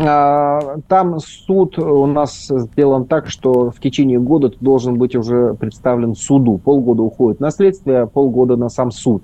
А, 0.00 0.76
там 0.86 1.18
суд 1.18 1.76
у 1.78 2.06
нас 2.06 2.48
сделан 2.48 3.06
так, 3.06 3.28
что 3.28 3.70
в 3.70 3.80
течение 3.80 4.20
года 4.20 4.50
ты 4.50 4.56
должен 4.60 4.96
быть 4.96 5.16
уже 5.16 5.54
представлен 5.54 6.14
суду. 6.14 6.58
Полгода 6.58 7.02
уходит 7.02 7.40
на 7.40 7.50
следствие, 7.50 8.06
полгода 8.06 8.56
на 8.56 8.68
сам 8.68 8.92
суд. 8.92 9.22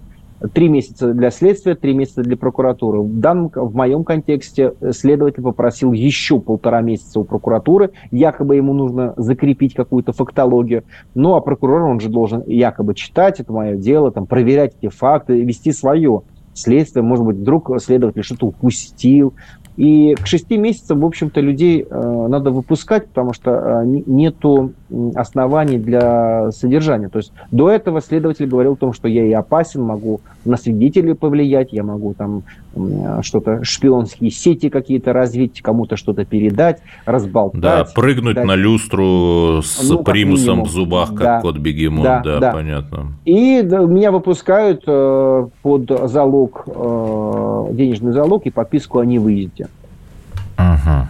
Три 0.52 0.68
месяца 0.68 1.14
для 1.14 1.30
следствия, 1.30 1.74
три 1.74 1.94
месяца 1.94 2.22
для 2.22 2.36
прокуратуры. 2.36 3.00
В, 3.00 3.18
данном, 3.20 3.50
в 3.54 3.74
моем 3.74 4.04
контексте 4.04 4.74
следователь 4.90 5.42
попросил 5.42 5.92
еще 5.92 6.40
полтора 6.40 6.82
месяца 6.82 7.20
у 7.20 7.24
прокуратуры. 7.24 7.90
Якобы 8.10 8.56
ему 8.56 8.74
нужно 8.74 9.14
закрепить 9.16 9.74
какую-то 9.74 10.12
фактологию. 10.12 10.84
Ну, 11.14 11.34
а 11.34 11.40
прокурор, 11.40 11.82
он 11.82 12.00
же 12.00 12.08
должен 12.08 12.42
якобы 12.46 12.94
читать, 12.94 13.40
это 13.40 13.52
мое 13.52 13.76
дело, 13.76 14.10
там, 14.10 14.26
проверять 14.26 14.74
эти 14.80 14.90
факты, 14.90 15.40
вести 15.42 15.72
свое 15.72 16.22
следствие. 16.52 17.02
Может 17.02 17.24
быть, 17.24 17.36
вдруг 17.36 17.70
следователь 17.80 18.22
что-то 18.22 18.46
упустил, 18.46 19.34
и 19.76 20.14
к 20.14 20.26
шести 20.26 20.56
месяцам, 20.56 21.00
в 21.00 21.06
общем-то, 21.06 21.40
людей 21.40 21.84
э, 21.88 22.26
надо 22.28 22.50
выпускать, 22.50 23.08
потому 23.08 23.32
что 23.32 23.50
э, 23.50 23.82
нету 23.84 24.72
оснований 25.16 25.78
для 25.78 26.52
содержания. 26.52 27.08
То 27.08 27.18
есть 27.18 27.32
до 27.50 27.70
этого 27.70 28.00
следователь 28.00 28.46
говорил 28.46 28.74
о 28.74 28.76
том, 28.76 28.92
что 28.92 29.08
я 29.08 29.24
и 29.24 29.32
опасен, 29.32 29.82
могу 29.82 30.20
на 30.44 30.56
свидетелей 30.56 31.14
повлиять, 31.14 31.72
я 31.72 31.82
могу 31.82 32.14
там 32.14 32.44
что-то, 33.22 33.62
шпионские 33.62 34.30
сети 34.30 34.68
какие-то 34.68 35.12
развить, 35.12 35.62
кому-то 35.62 35.96
что-то 35.96 36.24
передать, 36.24 36.80
разболтать. 37.06 37.60
Да, 37.60 37.84
прыгнуть 37.94 38.34
дать. 38.34 38.44
на 38.44 38.56
люстру 38.56 39.62
с 39.62 39.88
ну, 39.88 40.02
примусом 40.02 40.64
в 40.64 40.68
зубах, 40.68 41.10
как 41.10 41.18
да, 41.18 41.40
кот 41.40 41.58
бегемот, 41.58 42.04
да, 42.04 42.22
да, 42.22 42.38
да, 42.40 42.52
понятно. 42.52 43.12
И 43.24 43.62
меня 43.62 44.10
выпускают 44.10 44.82
э, 44.86 45.46
под 45.62 46.10
залог, 46.10 46.64
денежный 46.66 48.12
залог 48.12 48.46
и 48.46 48.50
подписку 48.50 48.98
о 48.98 49.04
невыезде. 49.04 49.63
Ага. 50.56 51.08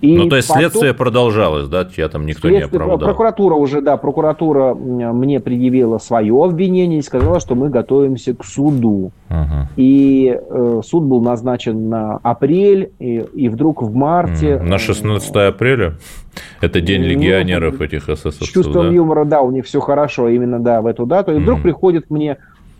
И 0.00 0.16
ну, 0.16 0.28
то 0.28 0.36
есть 0.36 0.46
потом... 0.46 0.62
следствие 0.62 0.94
продолжалось, 0.94 1.66
да, 1.66 1.84
тебя 1.84 2.08
там 2.08 2.24
никто 2.24 2.48
следствие... 2.48 2.70
не 2.70 2.84
оправдал? 2.84 3.08
Прокуратура 3.08 3.54
уже, 3.56 3.80
да, 3.80 3.96
прокуратура 3.96 4.74
мне 4.74 5.40
предъявила 5.40 5.98
свое 5.98 6.44
обвинение 6.44 7.00
и 7.00 7.02
сказала, 7.02 7.40
что 7.40 7.56
мы 7.56 7.68
готовимся 7.68 8.32
к 8.32 8.44
суду. 8.44 9.10
Ага. 9.28 9.68
И 9.76 10.38
э, 10.38 10.80
суд 10.84 11.02
был 11.02 11.20
назначен 11.20 11.88
на 11.88 12.18
апрель, 12.22 12.92
и, 13.00 13.24
и 13.34 13.48
вдруг 13.48 13.82
в 13.82 13.92
марте... 13.92 14.60
На 14.60 14.78
16 14.78 15.34
э, 15.34 15.46
апреля? 15.48 15.94
Это 16.60 16.80
день 16.80 17.02
ну, 17.02 17.08
легионеров 17.08 17.80
этих 17.80 18.08
эсэсовцев, 18.08 18.46
С 18.46 18.50
чувством 18.50 18.86
да? 18.86 18.92
юмора, 18.92 19.24
да, 19.24 19.40
у 19.40 19.50
них 19.50 19.64
все 19.64 19.80
хорошо 19.80 20.28
именно, 20.28 20.60
да, 20.60 20.80
в 20.80 20.86
эту 20.86 21.06
дату. 21.06 21.32
И 21.32 21.40
вдруг 21.40 21.58
mm. 21.58 21.62
приходит 21.62 22.10
мне 22.10 22.38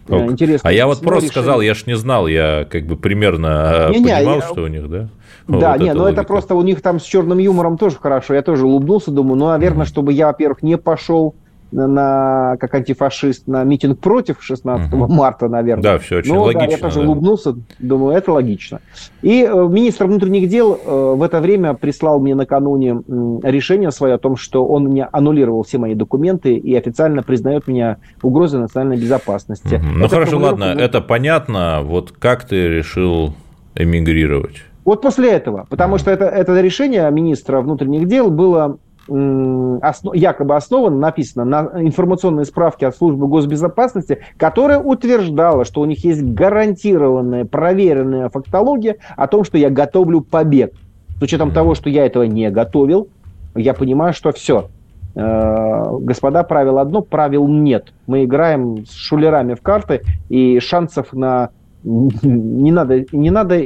Ок. 0.08 0.30
Интересно. 0.32 0.68
А 0.68 0.72
я 0.72 0.86
вот 0.86 1.00
просто 1.00 1.26
решение. 1.26 1.30
сказал, 1.30 1.60
я 1.60 1.74
ж 1.74 1.86
не 1.86 1.96
знал, 1.96 2.26
я 2.26 2.66
как 2.70 2.86
бы 2.86 2.96
примерно 2.96 3.88
не, 3.90 4.02
понимал, 4.02 4.34
не, 4.34 4.40
я... 4.40 4.42
что 4.42 4.62
у 4.62 4.66
них, 4.66 4.88
да? 4.88 5.08
Да, 5.48 5.72
вот 5.72 5.80
не, 5.80 5.92
но 5.94 6.02
логика. 6.02 6.20
это 6.20 6.28
просто 6.28 6.54
у 6.54 6.62
них 6.62 6.82
там 6.82 7.00
с 7.00 7.04
черным 7.04 7.38
юмором 7.38 7.78
тоже 7.78 7.96
хорошо. 7.96 8.34
Я 8.34 8.42
тоже 8.42 8.66
улыбнулся, 8.66 9.10
думаю, 9.10 9.36
ну, 9.36 9.46
наверное, 9.48 9.84
mm-hmm. 9.84 9.88
чтобы 9.88 10.12
я, 10.12 10.26
во-первых, 10.26 10.62
не 10.62 10.76
пошел 10.76 11.34
на, 11.70 12.56
как 12.58 12.74
антифашист 12.74 13.46
на 13.46 13.64
митинг 13.64 13.98
против 13.98 14.42
16 14.42 14.92
угу. 14.92 15.06
марта, 15.12 15.48
наверное. 15.48 15.82
Да, 15.82 15.98
все 15.98 16.18
очень 16.18 16.34
Но, 16.34 16.44
логично. 16.44 16.66
Да, 16.66 16.72
я 16.72 16.78
тоже 16.78 17.00
да. 17.00 17.06
улыбнулся, 17.06 17.54
думаю, 17.78 18.16
это 18.16 18.32
логично. 18.32 18.80
И 19.22 19.42
э, 19.42 19.68
министр 19.68 20.06
внутренних 20.06 20.48
дел 20.48 20.78
э, 20.82 21.14
в 21.16 21.22
это 21.22 21.40
время 21.40 21.74
прислал 21.74 22.20
мне 22.20 22.34
накануне 22.34 23.02
решение 23.42 23.90
свое 23.90 24.14
о 24.14 24.18
том, 24.18 24.36
что 24.36 24.66
он 24.66 24.84
мне 24.84 25.08
аннулировал 25.10 25.62
все 25.62 25.78
мои 25.78 25.94
документы 25.94 26.54
и 26.54 26.74
официально 26.74 27.22
признает 27.22 27.66
меня 27.68 27.98
угрозой 28.22 28.60
национальной 28.60 28.96
безопасности. 28.96 29.74
Угу. 29.74 29.98
Ну 29.98 30.08
хорошо, 30.08 30.38
ладно, 30.38 30.64
это 30.64 31.00
понятно. 31.00 31.80
Вот 31.82 32.12
как 32.12 32.44
ты 32.44 32.68
решил 32.68 33.34
эмигрировать? 33.74 34.64
Вот 34.84 35.02
после 35.02 35.32
этого, 35.32 35.66
потому 35.68 35.98
что 35.98 36.10
это, 36.10 36.24
это 36.24 36.58
решение 36.62 37.10
министра 37.10 37.60
внутренних 37.60 38.08
дел 38.08 38.30
было 38.30 38.78
основ, 39.08 40.14
якобы 40.14 40.56
основано, 40.56 40.96
написано 40.96 41.44
на 41.44 41.82
информационной 41.82 42.44
справке 42.44 42.86
от 42.86 42.96
службы 42.96 43.26
госбезопасности, 43.26 44.18
которая 44.36 44.78
утверждала, 44.78 45.64
что 45.64 45.80
у 45.80 45.84
них 45.84 46.04
есть 46.04 46.22
гарантированная, 46.22 47.44
проверенная 47.44 48.28
фактология 48.28 48.96
о 49.16 49.26
том, 49.26 49.44
что 49.44 49.58
я 49.58 49.70
готовлю 49.70 50.20
побег. 50.20 50.72
С 51.18 51.22
учетом 51.22 51.50
того, 51.52 51.74
что 51.74 51.90
я 51.90 52.06
этого 52.06 52.24
не 52.24 52.50
готовил, 52.50 53.08
я 53.54 53.74
понимаю, 53.74 54.12
что 54.12 54.30
все. 54.32 54.68
Э, 55.14 55.96
господа, 56.00 56.44
правил 56.44 56.78
одно, 56.78 57.02
правил 57.02 57.48
нет. 57.48 57.92
Мы 58.06 58.24
играем 58.24 58.86
с 58.86 58.92
шулерами 58.92 59.54
в 59.54 59.62
карты, 59.62 60.02
и 60.28 60.60
шансов 60.60 61.12
на 61.12 61.50
не 61.84 62.72
надо, 62.72 63.04
не 63.12 63.30
надо 63.30 63.56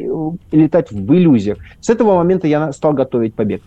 летать 0.52 0.90
в 0.90 1.14
иллюзиях. 1.14 1.58
С 1.80 1.90
этого 1.90 2.14
момента 2.16 2.46
я 2.46 2.72
стал 2.72 2.92
готовить 2.92 3.34
побег. 3.34 3.62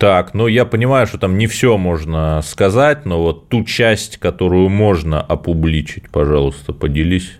Так, 0.00 0.32
ну 0.32 0.46
я 0.46 0.64
понимаю, 0.64 1.06
что 1.06 1.18
там 1.18 1.36
не 1.36 1.46
все 1.46 1.76
можно 1.76 2.40
сказать, 2.42 3.04
но 3.04 3.22
вот 3.22 3.48
ту 3.48 3.64
часть, 3.64 4.16
которую 4.16 4.70
можно 4.70 5.20
опубличить, 5.20 6.08
пожалуйста, 6.10 6.72
поделись. 6.72 7.38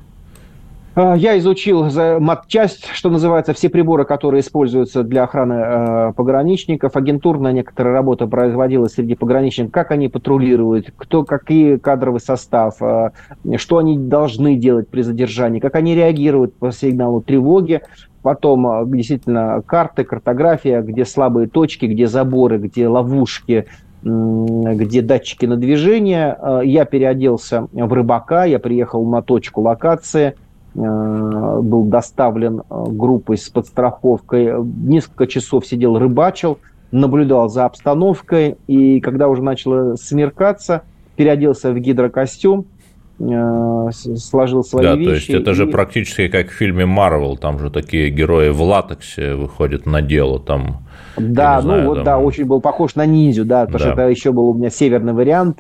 А, 0.95 1.15
я 1.15 1.39
изучил 1.39 1.89
матчасть, 2.21 2.87
что 2.93 3.09
называется, 3.09 3.55
все 3.55 3.71
приборы, 3.71 4.05
которые 4.05 4.43
используются 4.43 5.03
для 5.03 5.23
охраны 5.23 5.55
э, 5.55 6.13
пограничников. 6.15 6.97
Агентурная 6.97 7.53
некоторая 7.53 7.95
работа 7.95 8.27
производилась 8.27 8.93
среди 8.93 9.15
пограничников, 9.15 9.73
как 9.73 9.91
они 9.91 10.11
патрулируют, 10.11 10.93
кто, 10.99 11.25
какие 11.25 11.77
кадровый 11.79 12.21
состав, 12.21 12.75
э, 12.83 13.13
что 13.57 13.79
они 13.79 13.99
должны 13.99 14.57
делать 14.57 14.89
при 14.89 15.01
задержании, 15.01 15.61
как 15.61 15.77
они 15.77 15.95
реагируют 15.95 16.55
по 16.57 16.73
сигналу 16.73 17.23
тревоги. 17.23 17.81
Потом 18.23 18.67
э, 18.67 18.85
действительно 18.87 19.63
карты, 19.65 20.05
картография, 20.05 20.83
где 20.83 21.05
слабые 21.05 21.49
точки, 21.49 21.87
где 21.87 22.07
заборы, 22.07 22.59
где 22.59 22.87
ловушки, 22.87 23.67
где 24.03 25.03
датчики 25.03 25.47
на 25.47 25.57
движение. 25.57 26.37
Э, 26.39 26.61
я 26.65 26.85
переоделся 26.85 27.69
в 27.73 27.93
рыбака, 27.93 28.45
я 28.45 28.59
приехал 28.59 29.05
на 29.07 29.23
точку 29.23 29.63
локации, 29.63 30.35
э, 30.75 31.59
был 31.63 31.85
доставлен 31.85 32.63
группой 32.69 33.39
с 33.39 33.49
подстраховкой, 33.49 34.53
несколько 34.65 35.27
часов 35.27 35.67
сидел 35.67 35.99
рыбачил, 35.99 36.59
наблюдал 36.91 37.49
за 37.49 37.65
обстановкой, 37.65 38.57
и 38.67 39.01
когда 39.01 39.29
уже 39.29 39.43
начало 39.43 39.97
смеркаться, 39.97 40.83
переоделся 41.17 41.73
в 41.73 41.79
гидрокостюм, 41.79 42.67
сложил 43.93 44.65
свои 44.65 44.85
да, 44.85 44.95
вещи. 44.95 45.05
Да, 45.05 45.11
то 45.11 45.15
есть 45.15 45.31
это 45.31 45.51
и... 45.51 45.55
же 45.55 45.67
практически 45.67 46.29
как 46.29 46.49
в 46.49 46.53
фильме 46.53 46.87
Марвел, 46.87 47.37
там 47.37 47.59
же 47.59 47.71
такие 47.71 48.11
герои 48.11 48.49
в 48.49 48.63
латексе 48.63 49.35
выходят 49.35 49.87
на 49.87 50.01
дело, 50.01 50.41
там. 50.41 50.87
Да, 51.17 51.57
ну 51.57 51.63
знаю, 51.63 51.87
вот 51.87 51.95
там... 51.97 52.05
да, 52.05 52.19
очень 52.19 52.45
был 52.45 52.61
похож 52.61 52.95
на 52.95 53.05
ниндзю, 53.05 53.45
да, 53.45 53.67
потому 53.67 53.79
да. 53.79 53.85
что 53.85 53.93
это 53.93 54.11
еще 54.11 54.33
был 54.33 54.49
у 54.49 54.55
меня 54.55 54.71
северный 54.71 55.13
вариант. 55.13 55.59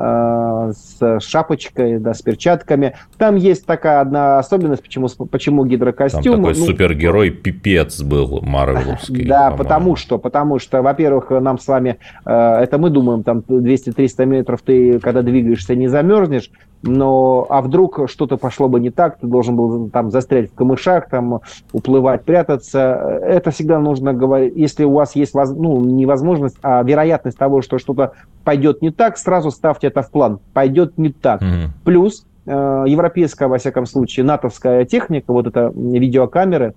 Э, 0.00 0.70
с 0.76 1.20
шапочкой, 1.20 1.98
да, 1.98 2.14
с 2.14 2.22
перчатками. 2.22 2.94
Там 3.16 3.34
есть 3.34 3.66
такая 3.66 4.00
одна 4.00 4.38
особенность, 4.38 4.82
почему, 4.82 5.08
почему 5.08 5.64
гидрокостюм. 5.66 6.22
Там 6.22 6.36
такой 6.36 6.54
ну, 6.56 6.66
супергерой 6.66 7.30
пипец 7.30 8.00
был 8.02 8.40
Марвеловский. 8.40 9.26
Да, 9.26 9.50
потому 9.50 9.96
что, 9.96 10.18
потому 10.18 10.60
что, 10.60 10.82
во-первых, 10.82 11.30
нам 11.30 11.58
с 11.58 11.66
вами, 11.66 11.98
э, 12.24 12.30
это 12.32 12.78
мы 12.78 12.90
думаем, 12.90 13.24
там 13.24 13.38
200-300 13.38 14.26
метров 14.26 14.62
ты, 14.62 15.00
когда 15.00 15.22
двигаешься, 15.22 15.74
не 15.74 15.88
замерзнешь, 15.88 16.50
но 16.82 17.46
а 17.48 17.60
вдруг 17.60 18.08
что-то 18.08 18.36
пошло 18.36 18.68
бы 18.68 18.78
не 18.78 18.90
так, 18.90 19.18
ты 19.18 19.26
должен 19.26 19.56
был 19.56 19.90
там 19.90 20.12
застрять 20.12 20.50
в 20.50 20.54
камышах, 20.54 21.08
там 21.08 21.40
уплывать, 21.72 22.24
прятаться. 22.24 23.20
Это 23.22 23.50
всегда 23.50 23.80
нужно 23.80 24.12
говорить, 24.12 24.52
если 24.54 24.84
у 24.84 24.92
вас 24.92 25.16
есть, 25.16 25.34
ну, 25.34 25.80
невозможность, 25.80 26.56
а 26.62 26.82
вероятность 26.84 27.36
того, 27.36 27.62
что 27.62 27.78
что-то 27.78 28.12
пойдет 28.48 28.80
не 28.80 28.90
так, 28.90 29.18
сразу 29.18 29.50
ставьте 29.50 29.88
это 29.88 30.00
в 30.00 30.10
план. 30.10 30.40
Пойдет 30.54 30.96
не 30.96 31.10
так. 31.10 31.42
Mm-hmm. 31.42 31.66
Плюс 31.84 32.26
э, 32.46 32.84
европейская, 32.86 33.46
во 33.46 33.58
всяком 33.58 33.84
случае, 33.84 34.24
натовская 34.24 34.86
техника, 34.86 35.34
вот 35.34 35.46
это 35.46 35.70
видеокамеры, 35.76 36.72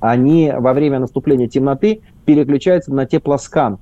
они 0.00 0.50
во 0.56 0.72
время 0.72 0.98
наступления 0.98 1.46
темноты 1.46 2.00
переключаются 2.24 2.94
на 2.94 3.04
теплоскан. 3.04 3.76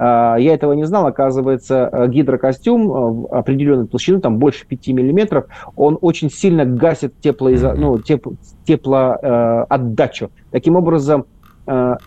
Э, 0.00 0.34
я 0.40 0.52
этого 0.52 0.72
не 0.72 0.82
знал, 0.82 1.06
оказывается, 1.06 1.88
э, 1.92 2.08
гидрокостюм 2.08 2.90
э, 2.90 3.36
определенной 3.36 3.86
толщины, 3.86 4.20
там 4.20 4.38
больше 4.38 4.66
5 4.66 4.88
миллиметров, 4.88 5.44
он 5.76 5.96
очень 6.00 6.28
сильно 6.28 6.64
гасит 6.64 7.20
теплоизо... 7.20 7.74
ну, 7.74 8.00
теп... 8.00 8.26
теплоотдачу. 8.66 10.32
Таким 10.50 10.74
образом, 10.74 11.26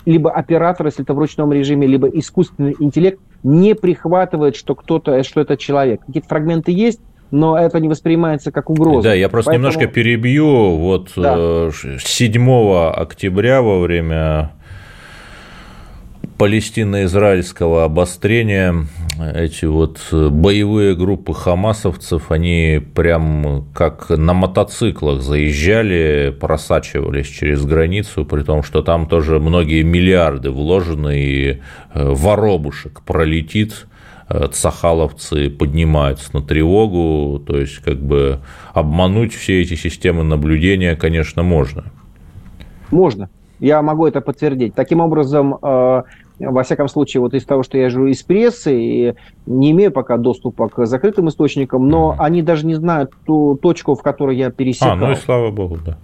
либо 0.06 0.30
оператор, 0.30 0.88
если 0.88 1.04
это 1.04 1.14
в 1.14 1.20
ручном 1.20 1.54
режиме, 1.54 1.88
либо 1.88 2.10
искусственный 2.10 2.76
интеллект 2.80 3.22
не 3.44 3.76
прихватывает, 3.76 4.56
что 4.56 4.76
кто-то, 4.76 5.24
что 5.24 5.42
это 5.42 5.58
человек. 5.58 6.02
Какие-то 6.06 6.28
фрагменты 6.28 6.72
есть, 6.72 7.00
но 7.32 7.58
это 7.58 7.80
не 7.80 7.88
воспринимается 7.88 8.52
как 8.52 8.70
угроза. 8.70 9.10
Да, 9.10 9.14
я 9.14 9.30
просто 9.30 9.52
Поэтому... 9.52 9.70
немножко 9.70 9.92
перебью. 9.92 10.78
Вот 10.78 11.12
да. 11.16 11.70
7 11.72 12.90
октября 12.90 13.62
во 13.62 13.80
время 13.80 14.52
палестино-израильского 16.42 17.84
обострения 17.84 18.88
эти 19.36 19.66
вот 19.66 20.00
боевые 20.12 20.96
группы 20.96 21.36
хамасовцев, 21.36 22.32
они 22.32 22.82
прям 22.96 23.68
как 23.76 24.10
на 24.10 24.34
мотоциклах 24.34 25.22
заезжали, 25.22 26.36
просачивались 26.42 27.28
через 27.28 27.64
границу, 27.64 28.26
при 28.26 28.42
том, 28.42 28.64
что 28.64 28.82
там 28.82 29.08
тоже 29.08 29.40
многие 29.40 29.84
миллиарды 29.84 30.50
вложены, 30.50 31.20
и 31.20 31.50
э, 31.52 31.60
воробушек 31.94 33.04
пролетит, 33.04 33.86
э, 34.28 34.48
цахаловцы 34.52 35.52
поднимаются 35.52 36.36
на 36.36 36.42
тревогу, 36.42 37.38
то 37.38 37.56
есть 37.56 37.78
как 37.84 38.02
бы 38.02 38.40
обмануть 38.74 39.36
все 39.36 39.62
эти 39.62 39.76
системы 39.76 40.24
наблюдения, 40.24 40.96
конечно, 40.96 41.44
можно. 41.44 41.84
Можно. 42.90 43.30
Я 43.60 43.84
могу 43.84 44.08
это 44.08 44.22
подтвердить. 44.22 44.74
Таким 44.74 45.02
образом, 45.02 45.56
э, 45.62 46.04
во 46.50 46.64
всяком 46.64 46.88
случае, 46.88 47.22
вот 47.22 47.34
из 47.34 47.46
того, 47.46 47.64
что 47.64 47.78
я 47.78 47.90
живу 47.90 48.08
из 48.08 48.22
прессы, 48.24 48.74
и 48.74 49.14
не 49.46 49.72
имею 49.72 49.92
пока 49.92 50.18
доступа 50.18 50.70
к 50.70 50.86
закрытым 50.86 51.30
источникам, 51.30 51.88
но 51.88 52.16
они 52.18 52.42
даже 52.42 52.66
не 52.66 52.76
знают 52.76 53.12
ту 53.26 53.58
точку, 53.62 53.96
в 53.96 54.02
которой 54.02 54.38
я 54.38 54.50
пересекал. 54.50 54.94
А, 54.94 54.96
ну 54.96 55.12
и 55.12 55.16
слава 55.16 55.52
богу, 55.52 55.78
да. 55.86 55.98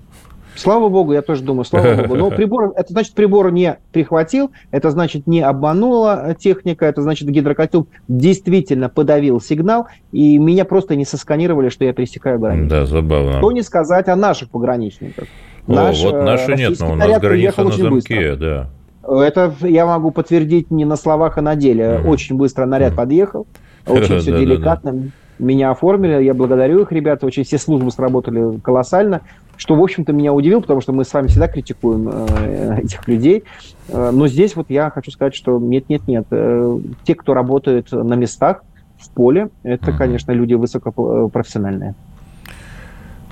Слава 0.55 0.89
богу, 0.89 1.13
я 1.13 1.21
тоже 1.21 1.43
думаю, 1.43 1.65
слава 1.65 2.01
богу. 2.01 2.15
Но 2.15 2.29
прибор, 2.35 2.73
это 2.75 2.91
значит, 2.91 3.13
прибор 3.13 3.51
не 3.51 3.77
прихватил, 3.91 4.51
это 4.71 4.89
значит, 4.89 5.27
не 5.27 5.41
обманула 5.41 6.35
техника, 6.37 6.85
это 6.85 7.01
значит, 7.03 7.29
гидрокостюм 7.29 7.87
действительно 8.07 8.89
подавил 8.89 9.39
сигнал, 9.39 9.87
и 10.11 10.37
меня 10.39 10.65
просто 10.65 10.95
не 10.95 11.05
сосканировали, 11.05 11.69
что 11.69 11.85
я 11.85 11.93
пересекаю 11.93 12.39
границу. 12.39 12.69
Да, 12.69 12.85
забавно. 12.85 13.37
Что 13.37 13.51
не 13.51 13.61
сказать 13.61 14.07
о 14.07 14.15
наших 14.15 14.49
пограничниках. 14.49 15.25
О, 15.67 15.73
Наш, 15.73 16.01
вот 16.01 16.23
наши 16.23 16.53
нет, 16.53 16.79
но 16.79 16.93
у 16.93 16.95
нас 16.95 17.21
граница 17.21 17.63
на 17.63 17.71
замке, 17.71 17.89
быстро. 17.89 18.35
да. 18.37 18.69
Это 19.07 19.53
я 19.61 19.85
могу 19.85 20.11
подтвердить 20.11 20.69
не 20.69 20.85
на 20.85 20.97
словах, 20.97 21.37
а 21.37 21.41
на 21.41 21.55
деле. 21.55 21.83
Mm-hmm. 21.83 22.07
Очень 22.07 22.35
быстро 22.35 22.65
наряд 22.65 22.93
mm-hmm. 22.93 22.95
подъехал, 22.95 23.47
очень 23.85 24.19
все 24.19 24.37
деликатно. 24.37 25.11
Меня 25.39 25.69
оформили, 25.69 26.23
я 26.23 26.33
благодарю 26.33 26.81
их, 26.81 26.91
ребята, 26.91 27.25
очень 27.27 27.43
все 27.43 27.59
службы 27.59 27.91
сработали 27.91 28.59
колоссально, 28.59 29.21
что, 29.55 29.75
в 29.75 29.83
общем-то, 29.83 30.11
меня 30.11 30.33
удивило, 30.33 30.61
потому 30.61 30.81
что 30.81 30.93
мы 30.93 31.05
с 31.05 31.13
вами 31.13 31.27
всегда 31.27 31.47
критикуем 31.47 32.09
э, 32.11 32.79
этих 32.83 33.07
людей. 33.07 33.43
Э, 33.89 34.09
но 34.11 34.27
здесь 34.27 34.55
вот 34.55 34.69
я 34.69 34.89
хочу 34.89 35.11
сказать, 35.11 35.35
что 35.35 35.59
нет-нет-нет. 35.59 36.25
Э, 36.31 36.79
те, 37.03 37.13
кто 37.13 37.35
работает 37.35 37.91
на 37.91 38.15
местах, 38.15 38.63
в 38.99 39.11
поле, 39.11 39.49
это, 39.61 39.91
mm-hmm. 39.91 39.97
конечно, 39.97 40.31
люди 40.31 40.55
высокопрофессиональные. 40.55 41.93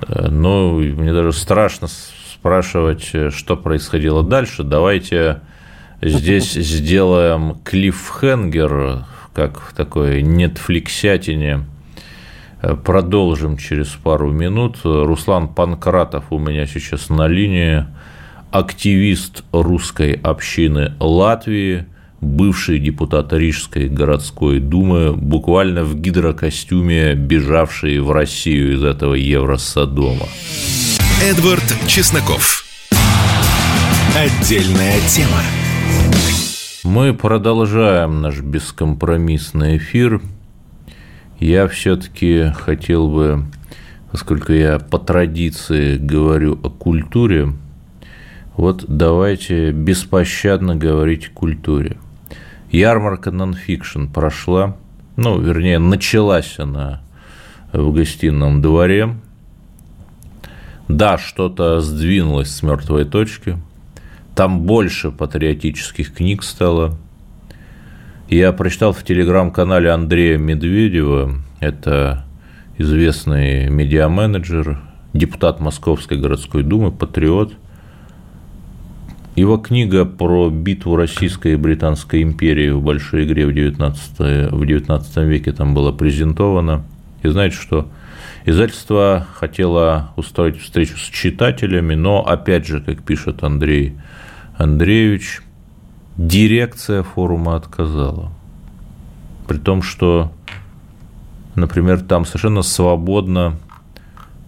Ну, 0.07 0.77
мне 0.77 1.11
даже 1.11 1.31
страшно 1.33 1.87
спрашивать, 1.87 3.11
что 3.33 3.57
происходило 3.57 4.21
дальше. 4.21 4.63
Давайте 4.63 5.41
Здесь 6.01 6.53
сделаем 6.53 7.57
клиффхенгер, 7.63 9.05
как 9.33 9.59
в 9.59 9.73
такой 9.73 10.21
нетфликсятине. 10.21 11.65
Продолжим 12.83 13.57
через 13.57 13.89
пару 13.89 14.31
минут. 14.31 14.79
Руслан 14.83 15.47
Панкратов 15.47 16.25
у 16.31 16.39
меня 16.39 16.65
сейчас 16.65 17.09
на 17.09 17.27
линии, 17.27 17.85
активист 18.51 19.43
русской 19.51 20.13
общины 20.13 20.93
Латвии, 20.99 21.85
бывший 22.21 22.79
депутат 22.79 23.33
Рижской 23.33 23.87
городской 23.87 24.59
думы, 24.59 25.13
буквально 25.13 25.83
в 25.83 25.95
гидрокостюме, 25.99 27.13
бежавший 27.13 27.99
в 27.99 28.11
Россию 28.11 28.75
из 28.75 28.83
этого 28.83 29.13
Евросодома. 29.13 30.27
Эдвард 31.21 31.63
Чесноков. 31.87 32.65
Отдельная 34.15 34.99
тема. 35.07 35.41
Мы 36.83 37.13
продолжаем 37.13 38.21
наш 38.21 38.39
бескомпромиссный 38.39 39.77
эфир. 39.77 40.21
Я 41.39 41.67
все-таки 41.67 42.51
хотел 42.55 43.09
бы, 43.09 43.45
поскольку 44.11 44.53
я 44.53 44.79
по 44.79 44.97
традиции 44.97 45.97
говорю 45.97 46.59
о 46.63 46.69
культуре, 46.69 47.53
вот 48.55 48.85
давайте 48.87 49.71
беспощадно 49.71 50.75
говорить 50.75 51.27
о 51.27 51.31
культуре. 51.31 51.97
Ярмарка 52.71 53.31
нонфикшн 53.31 54.05
прошла, 54.05 54.77
ну, 55.17 55.39
вернее, 55.39 55.79
началась 55.79 56.59
она 56.59 57.01
в 57.73 57.91
гостином 57.91 58.61
дворе. 58.61 59.15
Да, 60.87 61.17
что-то 61.17 61.81
сдвинулось 61.81 62.51
с 62.51 62.63
мертвой 62.63 63.05
точки. 63.05 63.57
Там 64.35 64.61
больше 64.61 65.11
патриотических 65.11 66.13
книг 66.13 66.43
стало. 66.43 66.97
Я 68.27 68.51
прочитал 68.51 68.91
в 68.91 69.03
телеграм-канале 69.03 69.89
Андрея 69.89 70.37
Медведева, 70.37 71.35
это 71.59 72.25
известный 72.77 73.69
медиаменеджер, 73.69 74.79
депутат 75.13 75.59
Московской 75.59 76.17
городской 76.17 76.63
думы, 76.63 76.91
патриот– 76.91 77.53
его 79.35 79.57
книга 79.57 80.05
про 80.05 80.49
битву 80.49 80.95
Российской 80.95 81.53
и 81.53 81.57
Британской 81.57 82.23
империи 82.23 82.69
в 82.69 82.81
большой 82.81 83.25
игре 83.25 83.45
в 83.45 83.53
19, 83.53 84.51
в 84.51 84.65
19 84.65 85.17
веке 85.17 85.51
там 85.51 85.73
была 85.73 85.91
презентована. 85.91 86.85
И 87.21 87.27
знаете 87.27 87.57
что? 87.57 87.89
Издательство 88.45 89.27
хотело 89.33 90.11
устроить 90.15 90.59
встречу 90.59 90.97
с 90.97 91.01
читателями, 91.01 91.95
но, 91.95 92.25
опять 92.25 92.67
же, 92.67 92.79
как 92.79 93.03
пишет 93.03 93.43
Андрей 93.43 93.97
Андреевич, 94.57 95.41
дирекция 96.15 97.03
форума 97.03 97.55
отказала. 97.55 98.31
При 99.47 99.57
том, 99.57 99.81
что, 99.81 100.31
например, 101.55 102.01
там 102.01 102.25
совершенно 102.25 102.61
свободно 102.61 103.57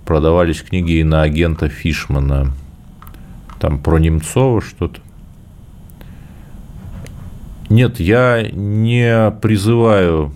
продавались 0.05 0.61
книги 0.61 1.01
на 1.01 1.23
агента 1.23 1.67
Фишмана– 1.67 2.53
там 3.59 3.79
про 3.79 3.97
Немцова 3.97 4.61
что-то. 4.61 5.01
Нет, 7.69 7.99
я 7.99 8.47
не 8.51 9.31
призываю 9.41 10.33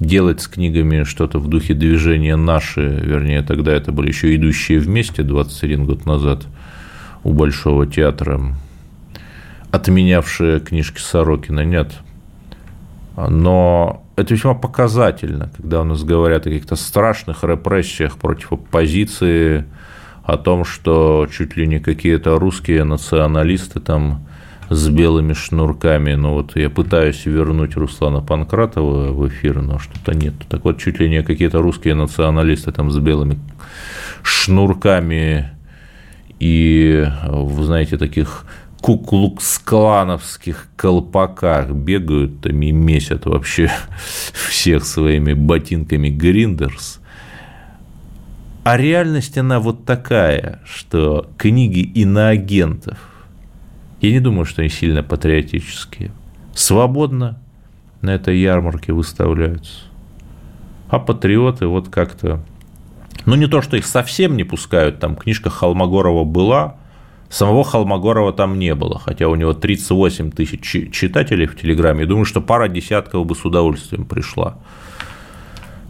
делать 0.00 0.40
с 0.40 0.48
книгами 0.48 1.04
что-то 1.04 1.38
в 1.38 1.48
духе 1.48 1.74
движения 1.74 2.36
«Наши», 2.36 2.82
вернее, 2.82 3.42
тогда 3.42 3.72
это 3.72 3.92
были 3.92 4.08
еще 4.08 4.34
«Идущие 4.34 4.78
вместе» 4.78 5.22
21 5.22 5.86
год 5.86 6.06
назад 6.06 6.46
у 7.22 7.32
Большого 7.32 7.86
театра, 7.86 8.40
отменявшие 9.70 10.60
книжки 10.60 11.00
Сорокина, 11.00 11.64
нет. 11.64 11.92
Но 13.16 14.04
это 14.16 14.34
весьма 14.34 14.54
показательно, 14.54 15.50
когда 15.56 15.80
у 15.80 15.84
нас 15.84 16.02
говорят 16.02 16.42
о 16.42 16.50
каких-то 16.50 16.76
страшных 16.76 17.44
репрессиях 17.44 18.18
против 18.18 18.52
оппозиции, 18.52 19.64
о 20.24 20.36
том, 20.36 20.64
что 20.64 21.28
чуть 21.30 21.56
ли 21.56 21.66
не 21.66 21.80
какие-то 21.80 22.38
русские 22.38 22.84
националисты 22.84 23.80
там 23.80 24.26
с 24.70 24.88
белыми 24.88 25.32
шнурками. 25.32 26.14
Ну 26.14 26.34
вот 26.34 26.56
я 26.56 26.70
пытаюсь 26.70 27.26
вернуть 27.26 27.76
Руслана 27.76 28.20
Панкратова 28.20 29.12
в 29.12 29.28
эфир, 29.28 29.62
но 29.62 29.78
что-то 29.78 30.14
нет. 30.14 30.34
Так 30.48 30.64
вот, 30.64 30.78
чуть 30.78 31.00
ли 31.00 31.08
не 31.08 31.22
какие-то 31.22 31.60
русские 31.60 31.94
националисты 31.94 32.72
там 32.72 32.90
с 32.90 32.98
белыми 32.98 33.38
шнурками 34.22 35.50
и, 36.40 37.06
вы 37.26 37.64
знаете, 37.64 37.96
таких 37.96 38.46
куклукс-клановских 38.80 40.68
колпаках 40.76 41.70
бегают 41.70 42.42
там 42.42 42.60
и 42.60 42.70
месят 42.70 43.24
вообще 43.26 43.70
всех 44.48 44.84
своими 44.84 45.32
ботинками 45.32 46.08
Гриндерс– 46.08 47.00
а 48.64 48.78
реальность 48.78 49.36
она 49.36 49.60
вот 49.60 49.84
такая, 49.84 50.60
что 50.64 51.30
книги 51.36 51.80
иноагентов, 51.80 52.96
я 54.06 54.12
не 54.12 54.20
думаю, 54.20 54.44
что 54.44 54.62
они 54.62 54.70
сильно 54.70 55.02
патриотические, 55.02 56.10
свободно 56.54 57.38
на 58.00 58.14
этой 58.14 58.38
ярмарке 58.38 58.92
выставляются. 58.92 59.82
А 60.88 60.98
патриоты 60.98 61.66
вот 61.66 61.88
как-то... 61.88 62.42
Ну, 63.26 63.36
не 63.36 63.46
то, 63.46 63.62
что 63.62 63.76
их 63.76 63.86
совсем 63.86 64.36
не 64.36 64.44
пускают, 64.44 65.00
там 65.00 65.16
книжка 65.16 65.48
Холмогорова 65.48 66.24
была, 66.24 66.76
самого 67.30 67.64
Холмогорова 67.64 68.32
там 68.32 68.58
не 68.58 68.74
было, 68.74 68.98
хотя 68.98 69.28
у 69.28 69.34
него 69.34 69.54
38 69.54 70.30
тысяч 70.30 70.92
читателей 70.92 71.46
в 71.46 71.56
Телеграме. 71.56 72.02
Я 72.02 72.06
думаю, 72.06 72.26
что 72.26 72.40
пара 72.40 72.68
десятков 72.68 73.24
бы 73.24 73.34
с 73.34 73.44
удовольствием 73.44 74.04
пришла 74.04 74.58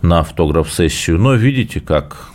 на 0.02 0.20
автограф-сессию. 0.20 1.18
Но 1.18 1.34
видите, 1.34 1.80
как 1.80 2.34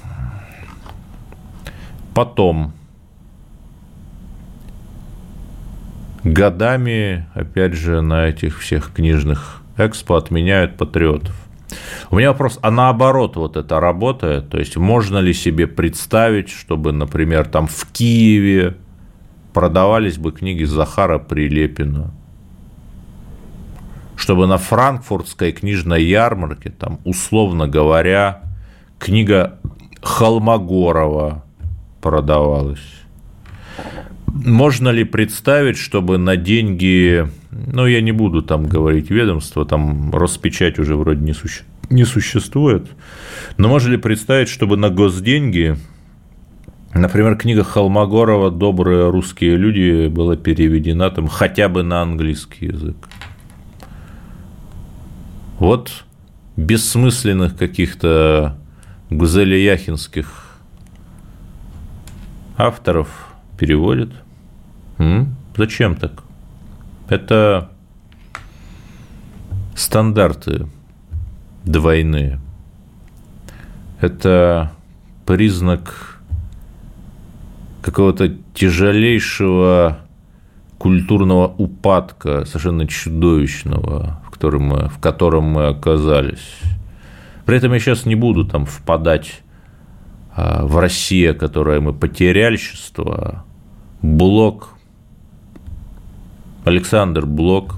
Потом 2.19 2.73
годами, 6.23 7.27
опять 7.33 7.73
же, 7.73 8.01
на 8.01 8.27
этих 8.27 8.59
всех 8.59 8.93
книжных 8.93 9.61
экспо 9.77 10.15
отменяют 10.15 10.77
патриотов. 10.77 11.35
У 12.09 12.15
меня 12.15 12.29
вопрос, 12.29 12.59
а 12.61 12.71
наоборот 12.71 13.35
вот 13.35 13.55
это 13.55 13.79
работает? 13.79 14.49
То 14.49 14.57
есть 14.57 14.75
можно 14.77 15.19
ли 15.19 15.33
себе 15.33 15.67
представить, 15.67 16.49
чтобы, 16.49 16.91
например, 16.91 17.47
там 17.47 17.67
в 17.67 17.87
Киеве 17.91 18.75
продавались 19.53 20.17
бы 20.17 20.31
книги 20.31 20.63
Захара 20.63 21.19
Прилепина? 21.19 22.11
Чтобы 24.15 24.47
на 24.47 24.57
франкфуртской 24.57 25.51
книжной 25.51 26.03
ярмарке, 26.03 26.71
там, 26.71 26.99
условно 27.05 27.67
говоря, 27.67 28.43
книга 28.97 29.59
Холмогорова 30.01 31.45
продавалось. 32.01 32.79
Можно 34.33 34.89
ли 34.89 35.03
представить, 35.03 35.77
чтобы 35.77 36.17
на 36.17 36.35
деньги, 36.35 37.27
ну, 37.51 37.85
я 37.87 38.01
не 38.01 38.11
буду 38.11 38.41
там 38.41 38.65
говорить 38.65 39.09
ведомство, 39.09 39.65
там 39.65 40.11
Роспечать 40.13 40.79
уже 40.79 40.95
вроде 40.95 41.21
не, 41.21 41.33
суще, 41.33 41.63
не 41.89 42.05
существует, 42.05 42.87
но 43.57 43.67
можно 43.67 43.91
ли 43.91 43.97
представить, 43.97 44.49
чтобы 44.49 44.77
на 44.77 44.89
госденьги, 44.89 45.77
например, 46.93 47.37
книга 47.37 47.63
Холмогорова 47.63 48.51
«Добрые 48.51 49.09
русские 49.09 49.55
люди» 49.55 50.07
была 50.07 50.35
переведена 50.35 51.09
там 51.09 51.27
хотя 51.27 51.67
бы 51.67 51.83
на 51.83 52.01
английский 52.01 52.67
язык? 52.67 52.97
Вот 55.57 56.05
бессмысленных 56.55 57.57
каких-то 57.57 58.57
гузелияхинских 59.09 60.59
авторов 62.57 63.28
переводят. 63.59 64.09
М? 64.97 65.35
Зачем 65.57 65.95
так? 65.95 66.23
Это 67.09 67.69
стандарты 69.75 70.67
двойные. 71.65 72.39
Это 73.99 74.71
признак 75.25 76.21
какого-то 77.81 78.29
тяжелейшего 78.53 79.99
культурного 80.77 81.47
упадка, 81.47 82.45
совершенно 82.45 82.87
чудовищного, 82.87 84.21
в 84.25 84.29
котором 84.31 84.63
мы, 84.63 84.89
в 84.89 84.99
котором 84.99 85.43
мы 85.43 85.67
оказались. 85.67 86.59
При 87.45 87.57
этом 87.57 87.73
я 87.73 87.79
сейчас 87.79 88.05
не 88.05 88.15
буду 88.15 88.45
там 88.45 88.65
впадать 88.65 89.41
а, 90.35 90.65
в 90.65 90.77
России, 90.77 91.33
которое 91.33 91.81
мы 91.81 91.93
потеряльщество, 91.93 93.43
Блок, 94.01 94.69
Александр 96.63 97.25
Блок. 97.25 97.75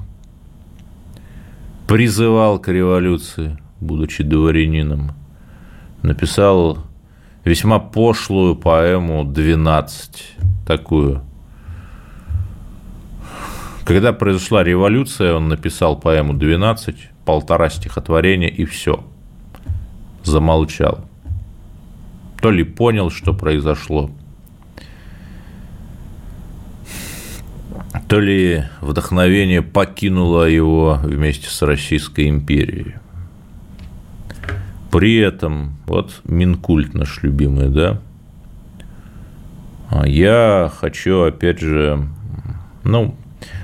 Призывал 1.88 2.60
к 2.60 2.68
революции, 2.68 3.58
будучи 3.80 4.22
дворянином, 4.24 5.14
написал 6.04 6.78
весьма 7.44 7.80
пошлую 7.80 8.56
поэму 8.56 9.24
«12», 9.24 9.90
такую. 10.68 11.24
Когда 13.84 14.14
произошла 14.14 14.64
революция, 14.64 15.34
он 15.34 15.50
написал 15.50 16.00
поэму 16.00 16.34
«12», 16.34 16.98
полтора 17.26 17.70
стихотворения 17.72 18.48
и 18.48 18.66
все. 18.66 19.04
Замолчал. 20.24 21.04
То 22.42 22.52
ли 22.52 22.64
понял, 22.64 23.10
что 23.10 23.34
произошло, 23.34 24.12
то 28.12 28.20
ли 28.20 28.66
вдохновение 28.82 29.62
покинуло 29.62 30.44
его 30.44 31.00
вместе 31.02 31.48
с 31.48 31.62
Российской 31.62 32.28
империей. 32.28 32.96
При 34.92 35.16
этом, 35.16 35.78
вот 35.86 36.20
Минкульт 36.26 36.94
наш 36.94 37.24
любимый, 37.24 37.70
да, 37.70 38.02
а 39.90 40.06
я 40.06 40.70
хочу, 40.78 41.22
опять 41.22 41.62
же, 41.62 42.06
ну, 42.84 43.16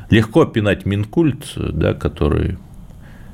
легко 0.10 0.46
пинать 0.46 0.86
Минкульт, 0.86 1.52
да, 1.58 1.94
который... 1.94 2.58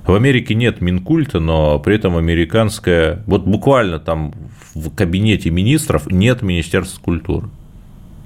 В 0.08 0.16
Америке 0.16 0.56
нет 0.56 0.82
Минкульта, 0.82 1.40
но 1.40 1.78
при 1.78 1.94
этом 1.94 2.18
американская... 2.18 3.22
Вот 3.28 3.44
буквально 3.44 4.00
там 4.00 4.34
в 4.74 4.90
кабинете 4.90 5.52
министров 5.52 6.08
нет 6.08 6.42
Министерства 6.42 7.00
культуры. 7.00 7.50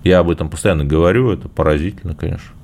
Я 0.05 0.19
об 0.19 0.29
этом 0.29 0.49
постоянно 0.49 0.85
говорю, 0.85 1.31
это 1.31 1.49
поразительно, 1.49 2.15
конечно. 2.15 2.56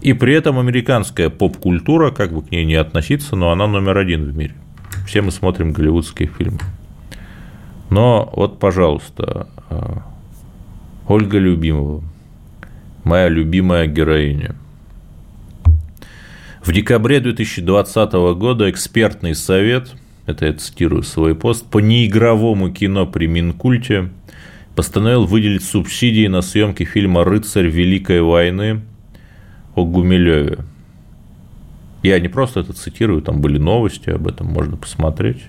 И 0.00 0.12
при 0.12 0.34
этом 0.34 0.58
американская 0.58 1.28
поп-культура, 1.28 2.10
как 2.10 2.32
бы 2.32 2.42
к 2.42 2.50
ней 2.50 2.64
не 2.64 2.74
относиться, 2.74 3.36
но 3.36 3.50
она 3.50 3.66
номер 3.66 3.98
один 3.98 4.24
в 4.24 4.36
мире. 4.36 4.54
Все 5.06 5.22
мы 5.22 5.32
смотрим 5.32 5.72
голливудские 5.72 6.28
фильмы. 6.28 6.60
Но 7.90 8.30
вот, 8.34 8.58
пожалуйста, 8.58 9.48
а, 9.70 10.02
Ольга 11.08 11.38
Любимова, 11.38 12.04
моя 13.02 13.28
любимая 13.28 13.86
героиня. 13.86 14.54
В 16.62 16.72
декабре 16.72 17.20
2020 17.20 18.12
года 18.36 18.70
экспертный 18.70 19.34
совет, 19.34 19.94
это 20.26 20.46
я 20.46 20.52
цитирую 20.52 21.02
свой 21.02 21.34
пост, 21.34 21.64
по 21.64 21.78
неигровому 21.78 22.70
кино 22.70 23.06
при 23.06 23.26
Минкульте 23.26 24.10
постановил 24.76 25.24
выделить 25.24 25.64
субсидии 25.64 26.26
на 26.26 26.42
съемки 26.42 26.84
фильма 26.84 27.24
«Рыцарь 27.24 27.68
Великой 27.68 28.20
войны» 28.20 28.82
о 29.78 29.84
Гумилеве. 29.84 30.58
Я 32.02 32.20
не 32.20 32.28
просто 32.28 32.60
это 32.60 32.72
цитирую, 32.72 33.22
там 33.22 33.40
были 33.40 33.58
новости 33.58 34.10
об 34.10 34.26
этом, 34.26 34.46
можно 34.48 34.76
посмотреть. 34.76 35.42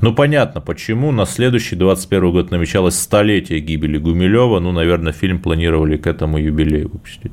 Ну, 0.00 0.14
понятно, 0.14 0.60
почему. 0.60 1.12
На 1.12 1.26
следующий 1.26 1.76
21 1.76 2.32
год 2.32 2.50
намечалось 2.50 2.98
столетие 2.98 3.60
гибели 3.60 3.98
Гумилева. 3.98 4.58
Ну, 4.58 4.72
наверное, 4.72 5.12
фильм 5.12 5.38
планировали 5.38 5.96
к 5.96 6.06
этому 6.06 6.38
юбилею 6.38 6.90
выпустить. 6.90 7.32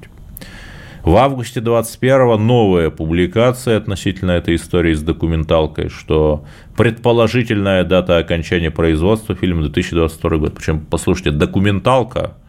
В 1.03 1.15
августе 1.15 1.61
21 1.61 2.45
новая 2.45 2.89
публикация 2.89 3.78
относительно 3.78 4.32
этой 4.32 4.55
истории 4.55 4.93
с 4.93 5.01
документалкой, 5.01 5.88
что 5.88 6.43
предположительная 6.75 7.86
дата 7.86 8.17
окончания 8.17 8.71
производства 8.71 9.34
фильма 9.34 9.61
2022 9.61 10.38
год. 10.38 10.55
Причем, 10.55 10.86
послушайте, 10.89 11.32
документалка– 11.32 12.34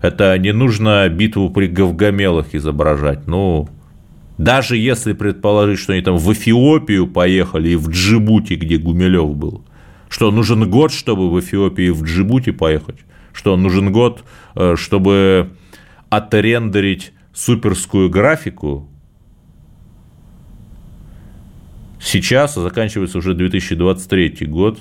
это 0.00 0.36
не 0.38 0.52
нужно 0.52 1.08
битву 1.08 1.50
при 1.50 1.66
Гавгамелах 1.66 2.54
изображать. 2.54 3.26
Ну, 3.26 3.68
даже 4.38 4.76
если 4.76 5.12
предположить, 5.12 5.80
что 5.80 5.92
они 5.92 6.02
там 6.02 6.16
в 6.16 6.32
Эфиопию 6.32 7.08
поехали 7.08 7.70
и 7.70 7.76
в 7.76 7.88
Джибути, 7.88 8.54
где 8.54 8.78
Гумилев 8.78 9.36
был, 9.36 9.64
что 10.08 10.30
нужен 10.30 10.70
год, 10.70 10.92
чтобы 10.92 11.30
в 11.30 11.40
Эфиопии 11.40 11.86
и 11.86 11.90
в 11.90 12.04
Джибути 12.04 12.52
поехать, 12.52 12.98
что 13.32 13.56
нужен 13.56 13.92
год, 13.92 14.22
э, 14.54 14.76
чтобы 14.76 15.50
отрендерить 16.08 17.12
суперскую 17.34 18.08
графику, 18.08 18.88
сейчас, 22.00 22.54
заканчивается 22.54 23.18
уже 23.18 23.34
2023 23.34 24.46
год, 24.46 24.78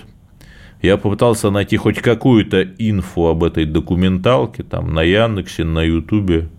я 0.81 0.97
попытался 0.97 1.49
найти 1.49 1.77
хоть 1.77 1.99
какую-то 1.99 2.63
инфу 2.63 3.27
об 3.27 3.43
этой 3.43 3.65
документалке, 3.65 4.63
там, 4.63 4.93
на 4.93 5.01
Яндексе, 5.01 5.63
на 5.63 5.83
Ютубе, 5.83 6.49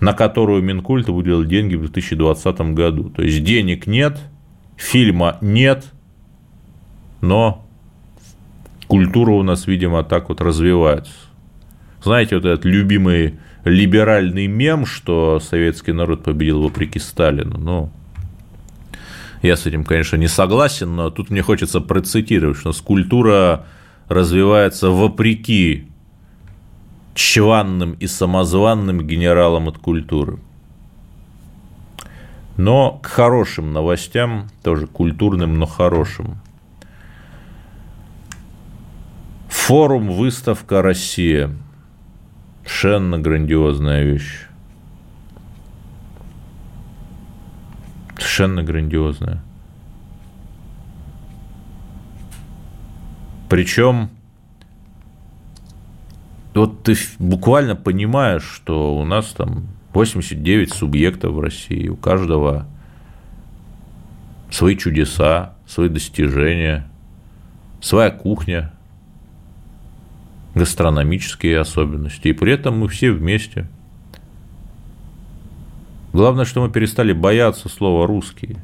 на 0.00 0.14
которую 0.14 0.62
Минкульт 0.62 1.08
выделил 1.08 1.44
деньги 1.44 1.76
в 1.76 1.80
2020 1.80 2.60
году. 2.74 3.10
То 3.10 3.22
есть 3.22 3.44
денег 3.44 3.86
нет, 3.86 4.18
фильма 4.76 5.36
нет, 5.40 5.92
но 7.20 7.64
культура 8.88 9.30
у 9.32 9.42
нас, 9.42 9.66
видимо, 9.66 10.02
так 10.02 10.28
вот 10.28 10.40
развивается. 10.40 11.12
Знаете, 12.02 12.36
вот 12.36 12.44
этот 12.46 12.64
любимый 12.64 13.38
либеральный 13.64 14.48
мем, 14.48 14.86
что 14.86 15.38
советский 15.38 15.92
народ 15.92 16.24
победил 16.24 16.62
вопреки 16.62 16.98
Сталину. 16.98 17.58
Ну, 17.58 17.90
я 19.42 19.56
с 19.56 19.66
этим, 19.66 19.84
конечно, 19.84 20.16
не 20.16 20.28
согласен, 20.28 20.94
но 20.94 21.10
тут 21.10 21.30
мне 21.30 21.42
хочется 21.42 21.80
процитировать, 21.80 22.56
что 22.56 22.72
культура 22.72 23.66
развивается 24.08 24.90
вопреки 24.90 25.88
чванным 27.14 27.92
и 27.92 28.06
самозванным 28.06 29.06
генералам 29.06 29.68
от 29.68 29.78
культуры. 29.78 30.38
Но 32.56 33.00
к 33.02 33.06
хорошим 33.06 33.72
новостям, 33.72 34.48
тоже 34.62 34.86
культурным, 34.86 35.58
но 35.58 35.66
хорошим. 35.66 36.38
Форум 39.48 40.10
«Выставка 40.10 40.82
Россия». 40.82 41.50
Совершенно 42.64 43.18
грандиозная 43.18 44.04
вещь. 44.04 44.46
Совершенно 48.22 48.62
грандиозная. 48.62 49.42
Причем 53.48 54.10
вот 56.54 56.84
ты 56.84 56.94
буквально 57.18 57.74
понимаешь, 57.74 58.44
что 58.44 58.96
у 58.96 59.04
нас 59.04 59.26
там 59.32 59.66
89 59.92 60.72
субъектов 60.72 61.32
в 61.32 61.40
России, 61.40 61.88
у 61.88 61.96
каждого 61.96 62.66
свои 64.50 64.76
чудеса, 64.76 65.56
свои 65.66 65.88
достижения, 65.88 66.88
своя 67.80 68.10
кухня, 68.10 68.72
гастрономические 70.54 71.58
особенности, 71.58 72.28
и 72.28 72.32
при 72.32 72.52
этом 72.52 72.78
мы 72.78 72.88
все 72.88 73.10
вместе. 73.10 73.66
Главное, 76.12 76.44
что 76.44 76.60
мы 76.60 76.70
перестали 76.70 77.12
бояться 77.12 77.68
слова 77.68 78.06
«русский». 78.06 78.58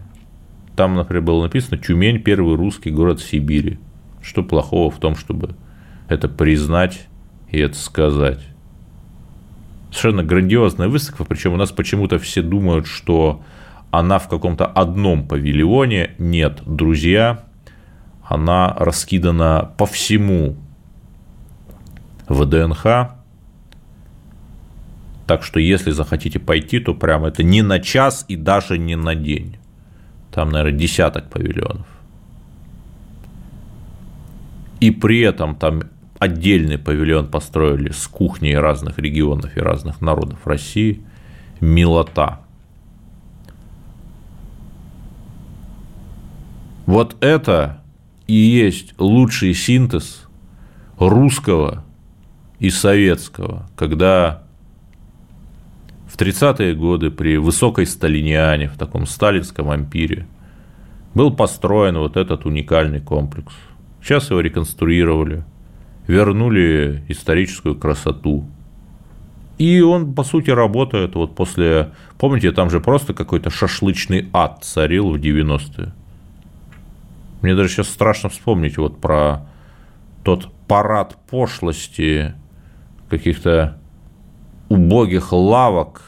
Там, 0.76 0.94
например, 0.94 1.22
было 1.22 1.42
написано 1.42 1.78
«Тюмень– 1.78 2.22
первый 2.22 2.56
русский 2.56 2.90
город 2.90 3.20
Сибири». 3.20 3.78
Что 4.22 4.42
плохого 4.42 4.90
в 4.90 4.98
том, 4.98 5.16
чтобы 5.16 5.56
это 6.08 6.28
признать 6.28 7.08
и 7.50 7.58
это 7.58 7.76
сказать. 7.76 8.40
Совершенно 9.90 10.22
грандиозная 10.22 10.88
выставка, 10.88 11.24
причем 11.24 11.54
у 11.54 11.56
нас 11.56 11.72
почему-то 11.72 12.18
все 12.18 12.42
думают, 12.42 12.86
что 12.86 13.42
она 13.90 14.18
в 14.18 14.28
каком-то 14.28 14.66
одном 14.66 15.26
павильоне. 15.26 16.10
Нет, 16.18 16.62
друзья, 16.66 17.44
она 18.22 18.74
раскидана 18.78 19.72
по 19.78 19.86
всему 19.86 20.56
ВДНХ. 22.28 23.17
Так 25.28 25.42
что, 25.42 25.60
если 25.60 25.90
захотите 25.90 26.38
пойти, 26.38 26.80
то 26.80 26.94
прямо 26.94 27.28
это 27.28 27.42
не 27.42 27.60
на 27.60 27.80
час 27.80 28.24
и 28.28 28.34
даже 28.34 28.78
не 28.78 28.96
на 28.96 29.14
день. 29.14 29.58
Там, 30.32 30.48
наверное, 30.48 30.78
десяток 30.78 31.28
павильонов. 31.28 31.86
И 34.80 34.90
при 34.90 35.20
этом 35.20 35.54
там 35.54 35.82
отдельный 36.18 36.78
павильон 36.78 37.28
построили 37.28 37.90
с 37.90 38.08
кухней 38.08 38.56
разных 38.56 38.98
регионов 38.98 39.54
и 39.54 39.60
разных 39.60 40.00
народов 40.00 40.46
России. 40.46 41.02
Милота. 41.60 42.40
Вот 46.86 47.22
это 47.22 47.82
и 48.26 48.32
есть 48.32 48.94
лучший 48.98 49.52
синтез 49.52 50.26
русского 50.98 51.84
и 52.60 52.70
советского, 52.70 53.68
когда 53.76 54.47
в 56.18 56.20
30-е 56.20 56.74
годы 56.74 57.10
при 57.10 57.38
высокой 57.38 57.86
сталиниане, 57.86 58.68
в 58.68 58.76
таком 58.76 59.06
сталинском 59.06 59.70
ампире, 59.70 60.26
был 61.14 61.30
построен 61.30 61.96
вот 61.98 62.16
этот 62.16 62.44
уникальный 62.44 63.00
комплекс. 63.00 63.54
Сейчас 64.02 64.30
его 64.30 64.40
реконструировали– 64.40 65.44
вернули 66.08 67.04
историческую 67.08 67.76
красоту. 67.76 68.44
И 69.58 69.80
он, 69.80 70.14
по 70.14 70.24
сути, 70.24 70.50
работает 70.50 71.14
вот 71.14 71.36
после... 71.36 71.92
Помните, 72.16 72.50
там 72.52 72.70
же 72.70 72.80
просто 72.80 73.14
какой-то 73.14 73.50
шашлычный 73.50 74.28
ад 74.32 74.64
царил 74.64 75.12
в 75.12 75.16
90-е. 75.16 75.92
Мне 77.42 77.54
даже 77.54 77.68
сейчас 77.68 77.88
страшно 77.88 78.30
вспомнить 78.30 78.78
вот 78.78 79.00
про 79.00 79.46
тот 80.24 80.48
парад 80.66 81.16
пошлости 81.30 82.34
каких-то 83.08 83.78
убогих 84.68 85.32
лавок 85.32 86.02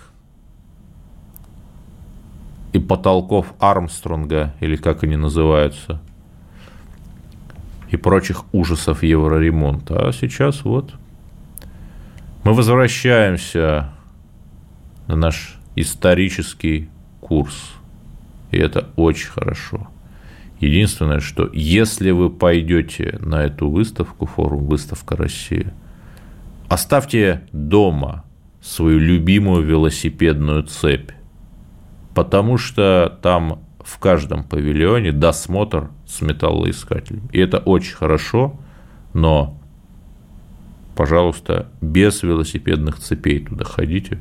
и 2.72 2.78
потолков 2.78 3.54
Армстронга, 3.58 4.54
или 4.60 4.76
как 4.76 5.02
они 5.02 5.16
называются– 5.16 6.00
и 7.90 7.96
прочих 7.96 8.44
ужасов 8.52 9.02
евроремонта. 9.02 10.08
А 10.08 10.12
сейчас 10.12 10.64
вот 10.64 10.94
мы 12.44 12.54
возвращаемся 12.54 13.90
на 15.06 15.16
наш 15.16 15.58
исторический 15.76 16.88
курс. 17.20 17.72
И 18.50 18.58
это 18.58 18.88
очень 18.96 19.28
хорошо. 19.28 19.88
Единственное, 20.60 21.20
что 21.20 21.48
если 21.52 22.10
вы 22.10 22.30
пойдете 22.30 23.18
на 23.20 23.44
эту 23.44 23.70
выставку, 23.70 24.26
форум 24.26 24.66
«Выставка 24.66 25.16
России», 25.16 25.72
оставьте 26.68 27.42
дома 27.52 28.24
свою 28.60 28.98
любимую 28.98 29.64
велосипедную 29.64 30.64
цепь, 30.64 31.12
потому 32.14 32.58
что 32.58 33.18
там 33.22 33.60
в 33.80 33.98
каждом 33.98 34.44
павильоне 34.44 35.12
досмотр 35.12 35.90
с 36.06 36.20
металлоискателем. 36.20 37.28
И 37.32 37.38
это 37.38 37.58
очень 37.58 37.94
хорошо, 37.94 38.58
но, 39.14 39.58
пожалуйста, 40.96 41.68
без 41.80 42.22
велосипедных 42.22 42.98
цепей 42.98 43.40
туда 43.44 43.64
ходите. 43.64 44.20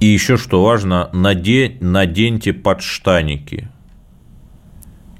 И 0.00 0.06
еще 0.06 0.36
что 0.36 0.62
важно, 0.62 1.08
надень, 1.12 1.78
наденьте 1.80 2.52
подштаники 2.52 3.68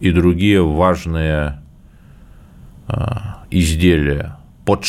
и 0.01 0.11
другие 0.11 0.63
важные 0.63 1.63
а, 2.87 3.45
изделия 3.51 4.37
под 4.65 4.85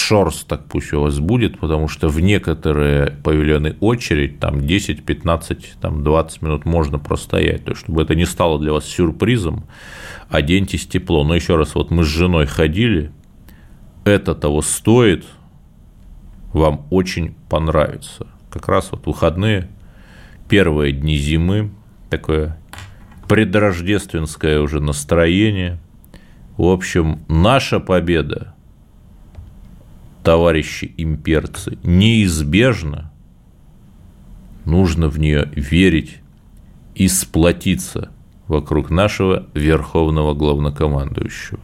так 0.48 0.66
пусть 0.70 0.94
у 0.94 1.02
вас 1.02 1.20
будет, 1.20 1.60
потому 1.60 1.90
что 1.90 2.08
в 2.08 2.22
некоторые 2.22 3.12
павильоны 3.24 3.76
очередь, 3.82 4.40
там 4.40 4.66
10, 4.66 5.04
15, 5.04 5.76
там 5.82 6.04
20 6.04 6.42
минут 6.42 6.66
можно 6.66 6.98
простоять, 6.98 7.66
то 7.66 7.72
есть, 7.72 7.82
чтобы 7.84 8.02
это 8.02 8.16
не 8.16 8.26
стало 8.26 8.58
для 8.58 8.72
вас 8.72 8.86
сюрпризом, 8.86 9.66
оденьтесь 10.30 10.88
тепло. 10.88 11.26
Но 11.26 11.36
еще 11.36 11.58
раз, 11.58 11.76
вот 11.76 11.92
мы 11.92 12.06
с 12.06 12.08
женой 12.08 12.46
ходили, 12.46 13.12
это 14.06 14.34
того 14.34 14.62
стоит, 14.62 15.26
вам 16.54 16.86
очень 16.90 17.36
понравится. 17.50 18.28
Как 18.50 18.70
раз 18.70 18.90
вот 18.92 19.06
выходные, 19.06 19.70
первые 20.48 20.94
дни 20.94 21.18
зимы, 21.18 21.72
такое 22.10 22.58
предрождественское 23.28 24.62
уже 24.62 24.80
настроение. 24.80 25.80
В 26.56 26.68
общем, 26.68 27.26
наша 27.28 27.82
победа– 27.82 28.54
товарищи 30.26 30.92
имперцы, 30.98 31.78
неизбежно 31.84 33.14
нужно 34.66 35.08
в 35.08 35.20
нее 35.20 35.52
верить 35.56 36.18
и 36.96 37.08
сплотиться 37.08 38.10
вокруг 38.48 38.90
нашего 38.90 39.48
верховного 39.54 40.34
главнокомандующего. 40.34 41.60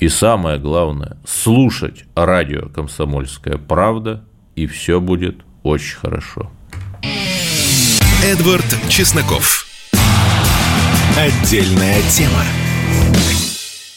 И 0.00 0.08
самое 0.08 0.58
главное, 0.58 1.16
слушать 1.26 2.04
радио 2.14 2.68
«Комсомольская 2.68 3.56
правда», 3.56 4.24
и 4.54 4.66
все 4.66 5.00
будет 5.00 5.38
очень 5.62 5.96
хорошо. 5.96 6.50
Эдвард 8.22 8.66
Чесноков. 8.90 9.66
Отдельная 11.16 12.02
тема. 12.10 12.44